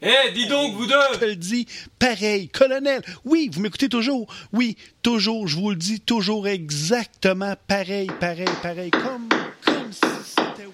Eh, 0.05 0.33
dis 0.33 0.47
donc, 0.47 0.75
vous 0.75 0.87
deux 0.87 0.97
Je 1.21 1.27
le 1.27 1.37
dis, 1.37 1.67
pareil. 2.01 2.49
Colonel, 2.49 3.03
oui, 3.25 3.49
vous 3.53 3.61
m'écoutez 3.61 3.89
toujours. 3.89 4.27
Oui, 4.53 4.77
toujours, 5.01 5.47
je 5.47 5.55
vous 5.57 5.71
le 5.71 5.77
dis, 5.77 6.01
toujours 6.01 6.49
exactement 6.49 7.55
pareil, 7.69 8.11
pareil, 8.19 8.49
pareil. 8.63 8.91
Comme, 8.91 9.29
comme 9.65 9.93
si 9.93 10.01
c'était... 10.25 10.67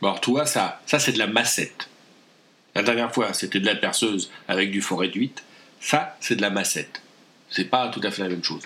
Bon, 0.00 0.08
alors, 0.08 0.20
toi, 0.20 0.46
ça, 0.46 0.80
ça 0.84 0.98
c'est 0.98 1.12
de 1.12 1.18
la 1.18 1.28
massette. 1.28 1.88
La 2.74 2.82
dernière 2.82 3.14
fois, 3.14 3.32
c'était 3.34 3.60
de 3.60 3.66
la 3.66 3.76
perceuse 3.76 4.32
avec 4.48 4.72
du 4.72 4.82
forêt 4.82 5.08
d'huître. 5.08 5.44
Ça, 5.80 6.16
c'est 6.18 6.34
de 6.34 6.42
la 6.42 6.50
massette. 6.50 7.00
C'est 7.50 7.66
pas 7.66 7.88
tout 7.88 8.00
à 8.02 8.10
fait 8.10 8.22
la 8.22 8.28
même 8.28 8.42
chose. 8.42 8.62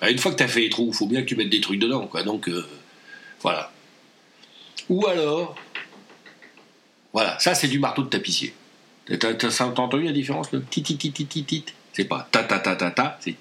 Bah, 0.00 0.10
une 0.10 0.18
fois 0.18 0.32
que 0.32 0.38
tu 0.38 0.42
as 0.42 0.48
fait 0.48 0.60
les 0.60 0.70
trous, 0.70 0.88
il 0.92 0.96
faut 0.96 1.06
bien 1.06 1.20
que 1.20 1.26
tu 1.26 1.36
mettes 1.36 1.50
des 1.50 1.60
trucs 1.60 1.78
dedans, 1.78 2.06
quoi. 2.06 2.22
Donc, 2.22 2.48
euh, 2.48 2.66
voilà. 3.42 3.70
Ou 4.88 5.06
alors, 5.06 5.56
voilà, 7.12 7.38
ça, 7.38 7.54
c'est 7.54 7.68
du 7.68 7.78
marteau 7.78 8.02
de 8.02 8.08
tapissier. 8.08 8.54
T'as 9.06 9.16
t'as- 9.18 9.34
t'as 9.34 9.64
entendu 9.66 10.04
la 10.04 10.12
différence, 10.12 10.50
le 10.52 10.62
tit 10.64 10.82
tit 10.82 10.96
tit 10.96 11.12
tit 11.12 11.26
tit 11.26 11.44
tit 11.44 11.64
C'est 11.92 12.04
pas 12.06 12.26
ta 12.32 12.42
ta 12.42 12.58
ta 12.58 12.74
ta 12.74 12.90
ta, 12.90 13.18
c'est. 13.22 13.36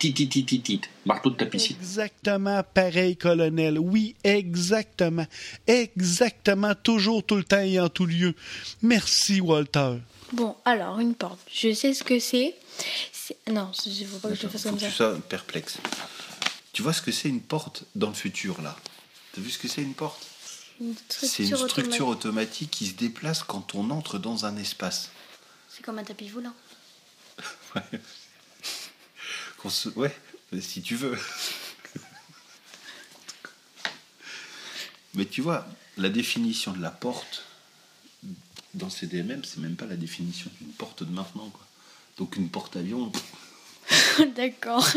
Marteau 1.06 1.30
de 1.32 1.36
tapissier. 1.38 1.76
Exactement 1.80 2.62
pareil, 2.74 3.18
colonel. 3.18 3.80
Oui, 3.80 4.16
exactement. 4.24 5.26
Exactement, 5.68 6.74
toujours, 6.76 7.24
tout 7.24 7.36
le 7.36 7.44
temps 7.44 7.62
et 7.62 7.80
en 7.80 7.90
tout 7.90 8.06
lieu. 8.06 8.36
Merci, 8.82 9.42
Walter. 9.42 9.98
Bon, 10.34 10.56
alors, 10.66 11.00
une 11.00 11.16
porte. 11.16 11.40
Je 11.52 11.74
sais 11.74 11.94
ce 11.94 12.04
que 12.04 12.20
c'est. 12.20 12.56
C'est- 13.12 13.38
Non, 13.52 13.72
faut 13.74 14.20
pas 14.20 14.30
que 14.30 14.36
je 14.36 14.44
le 14.44 14.50
fasse 14.50 14.64
comme 14.64 14.80
ça. 14.80 14.90
sois 14.92 15.18
perplexe. 15.30 15.78
Tu 16.74 16.82
vois 16.82 16.94
ce 16.94 17.02
que 17.02 17.12
c'est 17.12 17.30
une 17.30 17.42
porte 17.42 17.86
dans 17.96 18.08
le 18.10 18.14
futur, 18.16 18.62
là? 18.62 18.76
T'as 19.34 19.42
vu 19.42 19.50
ce 19.50 19.60
que 19.60 19.68
c'est 19.68 19.82
une 19.82 19.94
porte? 19.94 20.22
Une 20.82 20.94
C'est 21.08 21.44
une 21.44 21.56
structure 21.56 21.70
structure 21.70 22.08
automatique. 22.08 22.26
automatique 22.26 22.72
qui 22.72 22.86
se 22.88 22.94
déplace 22.96 23.44
quand 23.44 23.76
on 23.76 23.90
entre 23.92 24.18
dans 24.18 24.46
un 24.46 24.58
espace. 24.58 25.10
C'est 25.76 25.84
comme 25.84 26.00
un 26.00 26.04
tapis 26.04 26.30
volant. 26.30 26.54
Qu'on 29.58 29.70
se- 29.70 29.90
Ouais, 29.90 30.16
si 30.62 30.82
tu 30.82 30.96
veux. 30.96 31.18
Mais 35.16 35.26
tu 35.26 35.42
vois, 35.42 35.68
la 35.98 36.10
définition 36.10 36.72
de 36.74 36.82
la 36.82 36.92
porte 36.92 37.44
dans 38.74 38.90
CDMM, 38.90 39.44
c'est 39.44 39.60
même 39.60 39.76
pas 39.76 39.86
la 39.86 39.96
définition 39.96 40.50
d'une 40.60 40.74
porte 40.74 41.04
de 41.04 41.12
maintenant. 41.12 41.50
Quoi. 41.50 41.66
Donc 42.18 42.36
une 42.36 42.50
porte-avion, 42.50 43.12
D'accord. 44.36 44.88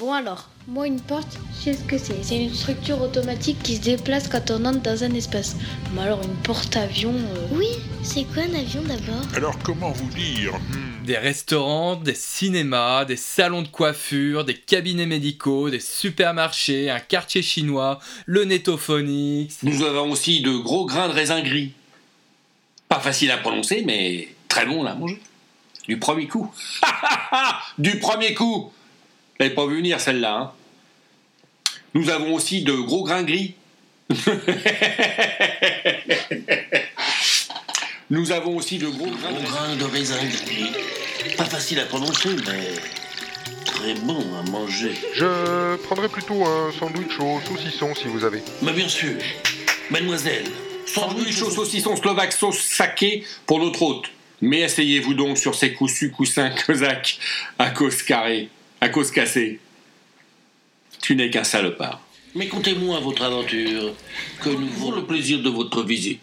Bon 0.00 0.12
alors, 0.12 0.48
moi 0.66 0.88
une 0.88 1.00
porte, 1.00 1.38
je 1.56 1.70
sais 1.70 1.74
ce 1.74 1.84
que 1.84 1.98
c'est. 1.98 2.20
C'est 2.24 2.42
une 2.42 2.52
structure 2.52 3.00
automatique 3.00 3.62
qui 3.62 3.76
se 3.76 3.82
déplace 3.82 4.26
quand 4.26 4.50
on 4.50 4.64
entre 4.64 4.80
dans 4.80 5.04
un 5.04 5.14
espace. 5.14 5.54
Mais 5.94 6.02
alors 6.02 6.20
une 6.24 6.34
porte-avions... 6.42 7.14
Oui, 7.52 7.68
c'est 8.02 8.24
quoi 8.24 8.42
un 8.42 8.54
avion 8.58 8.82
d'abord? 8.82 9.22
Alors 9.36 9.56
comment 9.62 9.92
vous 9.92 10.08
dire? 10.08 10.58
Des 11.04 11.16
restaurants, 11.16 11.94
des 11.94 12.16
cinémas, 12.16 13.04
des 13.04 13.14
salons 13.14 13.62
de 13.62 13.68
coiffure, 13.68 14.44
des 14.44 14.54
cabinets 14.54 15.06
médicaux, 15.06 15.70
des 15.70 15.78
supermarchés, 15.78 16.90
un 16.90 16.98
quartier 16.98 17.42
chinois, 17.42 18.00
le 18.26 18.44
Netophonix. 18.44 19.62
Nous 19.62 19.84
avons 19.84 20.10
aussi 20.10 20.42
de 20.42 20.56
gros 20.56 20.86
grains 20.86 21.06
de 21.06 21.12
raisin 21.12 21.40
gris. 21.40 21.72
Pas 22.88 22.98
facile 22.98 23.30
à 23.30 23.36
prononcer, 23.36 23.84
mais 23.86 24.28
très 24.48 24.66
bon 24.66 24.84
à 24.84 24.94
manger. 24.96 25.20
Du 25.86 26.00
premier 26.00 26.26
coup. 26.26 26.52
du 27.78 28.00
premier 28.00 28.34
coup 28.34 28.72
J'avais 29.38 29.54
pas 29.54 29.66
vu 29.66 29.76
venir 29.76 30.00
celle-là. 30.00 30.36
hein. 30.38 30.52
Nous 31.94 32.10
avons 32.10 32.34
aussi 32.34 32.62
de 32.62 32.72
gros 32.72 33.04
grains 33.04 33.22
gris. 33.22 33.54
Nous 38.10 38.32
avons 38.32 38.56
aussi 38.56 38.78
de 38.78 38.86
gros 38.86 39.06
grains 39.06 39.32
de, 39.32 39.44
grain 39.44 39.76
de 39.76 39.84
raisin 39.84 40.16
gris. 40.24 40.72
Pas 41.36 41.44
facile 41.44 41.80
à 41.80 41.84
prononcer, 41.86 42.30
mais 42.46 42.74
très 43.64 43.94
bon 43.94 44.22
à 44.38 44.42
manger. 44.50 44.92
Je 45.14 45.76
prendrais 45.76 46.08
plutôt 46.08 46.44
un 46.44 46.70
sandwich 46.78 47.18
au 47.18 47.40
saucisson 47.46 47.94
si 47.94 48.04
vous 48.06 48.24
avez. 48.24 48.42
Mais 48.62 48.72
bien 48.72 48.88
sûr, 48.88 49.12
mademoiselle. 49.90 50.44
Sandwich 50.86 51.40
au 51.42 51.50
saucisson 51.50 51.96
slovaque 51.96 52.32
sauce 52.32 52.60
saké 52.60 53.24
pour 53.46 53.58
notre 53.58 53.82
hôte. 53.82 54.06
Mais 54.42 54.64
asseyez-vous 54.64 55.14
donc 55.14 55.38
sur 55.38 55.54
ces 55.54 55.72
coussus 55.72 56.10
coussins 56.10 56.50
cosaques 56.66 57.18
à 57.58 57.70
cause 57.70 58.02
carrée, 58.02 58.50
à 58.84 58.90
cause 58.90 59.10
cassée. 59.10 59.60
Tu 61.00 61.16
n'es 61.16 61.30
qu'un 61.30 61.42
salopard. 61.42 62.02
Mais 62.34 62.48
contez-moi 62.48 63.00
votre 63.00 63.22
aventure, 63.22 63.94
que 64.42 64.50
nous 64.50 64.68
vaut 64.68 64.94
le 64.94 65.04
plaisir 65.06 65.40
de 65.40 65.48
votre 65.48 65.82
visite. 65.82 66.20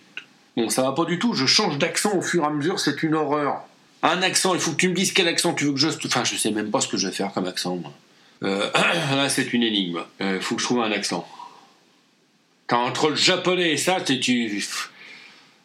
Bon, 0.55 0.69
ça 0.69 0.83
va 0.83 0.91
pas 0.91 1.05
du 1.05 1.17
tout, 1.17 1.33
je 1.33 1.47
change 1.47 1.79
d'accent 1.79 2.15
au 2.15 2.21
fur 2.21 2.43
et 2.43 2.45
à 2.45 2.49
mesure, 2.51 2.79
c'est 2.79 3.01
une 3.01 3.15
horreur. 3.15 3.63
Un 4.03 4.21
accent, 4.21 4.53
il 4.53 4.59
faut 4.59 4.71
que 4.71 4.77
tu 4.77 4.89
me 4.89 4.93
dises 4.93 5.11
quel 5.11 5.27
accent 5.27 5.55
tu 5.55 5.65
veux 5.65 5.73
que 5.73 5.79
je... 5.79 5.87
Enfin, 6.05 6.23
je 6.23 6.35
sais 6.35 6.51
même 6.51 6.69
pas 6.69 6.81
ce 6.81 6.87
que 6.87 6.97
je 6.97 7.07
vais 7.07 7.13
faire 7.13 7.33
comme 7.33 7.47
accent, 7.47 7.77
moi. 7.77 7.93
Euh, 8.43 8.69
là, 9.15 9.27
c'est 9.29 9.53
une 9.53 9.63
énigme. 9.63 10.03
Il 10.19 10.39
faut 10.39 10.55
que 10.55 10.61
je 10.61 10.67
trouve 10.67 10.81
un 10.81 10.91
accent. 10.91 11.27
T'as 12.67 12.77
entre 12.77 13.09
le 13.09 13.15
japonais 13.15 13.71
et 13.71 13.77
ça, 13.77 14.01
t'es 14.01 14.19
tu... 14.19 14.63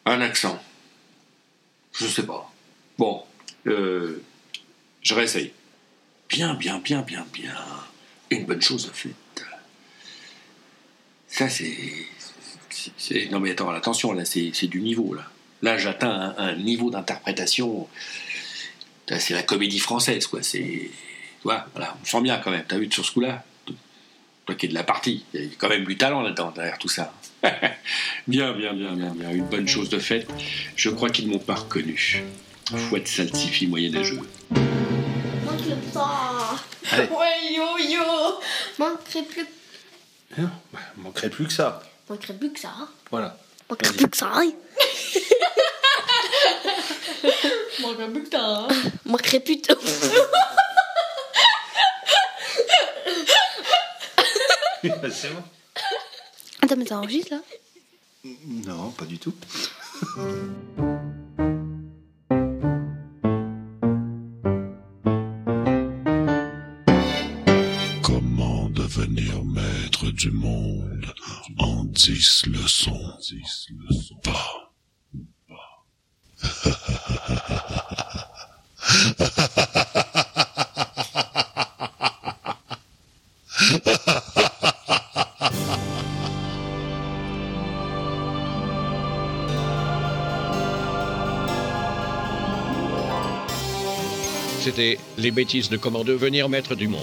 Un 0.05 0.21
accent. 0.21 0.59
Je 1.93 2.07
sais 2.07 2.23
pas. 2.23 2.51
Bon, 2.97 3.21
euh, 3.67 4.23
je 5.03 5.13
réessaye. 5.13 5.51
Bien, 6.29 6.53
bien, 6.53 6.79
bien, 6.79 7.01
bien, 7.01 7.25
bien. 7.33 7.55
Une 8.29 8.45
bonne 8.45 8.61
chose 8.61 8.89
faite. 8.93 9.13
Ça, 11.27 11.49
c'est... 11.49 12.07
Non 13.31 13.39
mais 13.39 13.51
attends, 13.51 13.69
attention, 13.69 14.13
là, 14.13 14.23
c'est 14.25 14.67
du 14.67 14.81
niveau, 14.81 15.13
là. 15.13 15.23
Là, 15.61 15.77
j'atteins 15.77 16.35
un, 16.37 16.55
niveau 16.55 16.89
d'interprétation... 16.89 17.87
C'est 19.19 19.33
la 19.33 19.43
comédie 19.43 19.79
française, 19.79 20.27
quoi. 20.27 20.43
C'est... 20.43 20.91
Voilà, 21.43 21.67
on 22.01 22.05
sent 22.05 22.21
bien 22.21 22.37
quand 22.39 22.51
même. 22.51 22.65
T'as 22.67 22.77
vu 22.77 22.91
sur 22.91 23.05
ce 23.05 23.13
coup-là 23.13 23.45
Toi 24.45 24.55
qui 24.55 24.65
es 24.65 24.69
de 24.69 24.73
la 24.73 24.83
partie, 24.83 25.23
il 25.33 25.41
y 25.41 25.45
a 25.45 25.49
quand 25.57 25.69
même 25.69 25.85
du 25.85 25.95
talent 25.95 26.21
là-dedans, 26.21 26.51
derrière 26.51 26.77
tout 26.77 26.89
ça. 26.89 27.13
bien, 28.27 28.51
bien, 28.51 28.73
bien, 28.73 28.93
bien, 28.95 29.11
bien. 29.11 29.31
Une 29.31 29.47
bonne 29.47 29.67
chose 29.67 29.89
de 29.89 29.99
faite. 29.99 30.27
Je 30.75 30.89
crois 30.89 31.09
qu'ils 31.09 31.29
m'ont 31.29 31.39
pas 31.39 31.55
reconnu. 31.55 32.23
Fouette 32.75 33.07
saltifie 33.07 33.67
moyenâgeux. 33.67 34.19
Manque 35.67 35.91
pas 35.93 36.55
Allez. 36.91 37.07
Ouais, 37.09 37.53
yo, 37.53 37.77
yo 37.77 38.39
Manquerait 38.77 39.23
plus, 39.23 39.47
Hein 40.39 40.51
bah, 40.73 40.79
manquerait 40.97 41.29
plus 41.29 41.45
que 41.47 41.53
ça. 41.53 41.81
manquerait 42.09 42.33
plus 42.33 42.51
que 42.53 42.59
ça. 42.59 42.73
Voilà. 43.11 43.37
Manquerait 43.69 43.93
plus 43.93 44.09
que 44.09 44.17
ça. 44.17 44.31
hein. 44.33 44.49
Manquerait 47.81 48.09
plus 48.09 48.23
que 48.23 48.29
ça. 48.31 48.39
hein. 48.45 48.67
Manquerait 49.05 49.39
plus 49.39 49.57
de... 49.57 49.63
c'est 55.11 55.29
bon. 55.33 55.43
Attends, 56.61 56.75
mais 56.77 56.85
ça 56.85 56.97
enregistre 56.99 57.33
là? 57.33 57.41
Non, 58.45 58.91
pas 58.91 59.05
du 59.05 59.17
tout. 59.19 59.33
en 72.07 72.13
dix 72.13 72.43
leçons 72.47 74.21
Pas. 74.23 74.73
C'était 94.59 94.97
Les 95.17 95.31
bêtises 95.31 95.69
de 95.69 95.77
comment 95.77 96.03
devenir 96.03 96.47
maître 96.49 96.75
du 96.75 96.87
monde. 96.87 97.01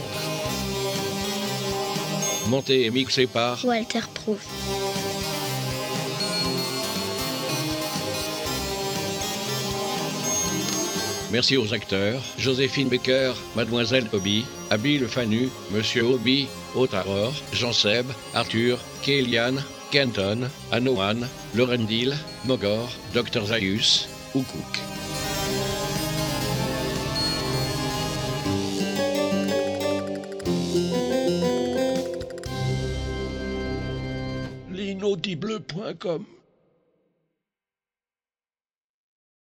Monté 2.48 2.84
et 2.84 2.90
mixé 2.90 3.26
par 3.26 3.62
Walter 3.64 4.00
Proof. 4.12 4.63
Merci 11.34 11.56
aux 11.56 11.74
acteurs 11.74 12.22
Joséphine 12.38 12.88
Becker, 12.88 13.32
Mademoiselle 13.56 14.06
Hobby, 14.12 14.44
Abby 14.70 15.00
Fanu, 15.00 15.48
Monsieur 15.72 16.04
Hobby, 16.04 16.46
Otaror, 16.76 17.34
Jean-Seb, 17.52 18.06
Arthur, 18.34 18.78
Kéliane, 19.02 19.60
Kenton, 19.90 20.48
Anoan, 20.70 21.26
Lorendil, 21.56 22.14
Mogor, 22.44 22.88
Dr 23.14 23.46
Zaius, 23.46 24.08
Oukouk. 24.32 24.78
L'inaudible.com 34.70 36.26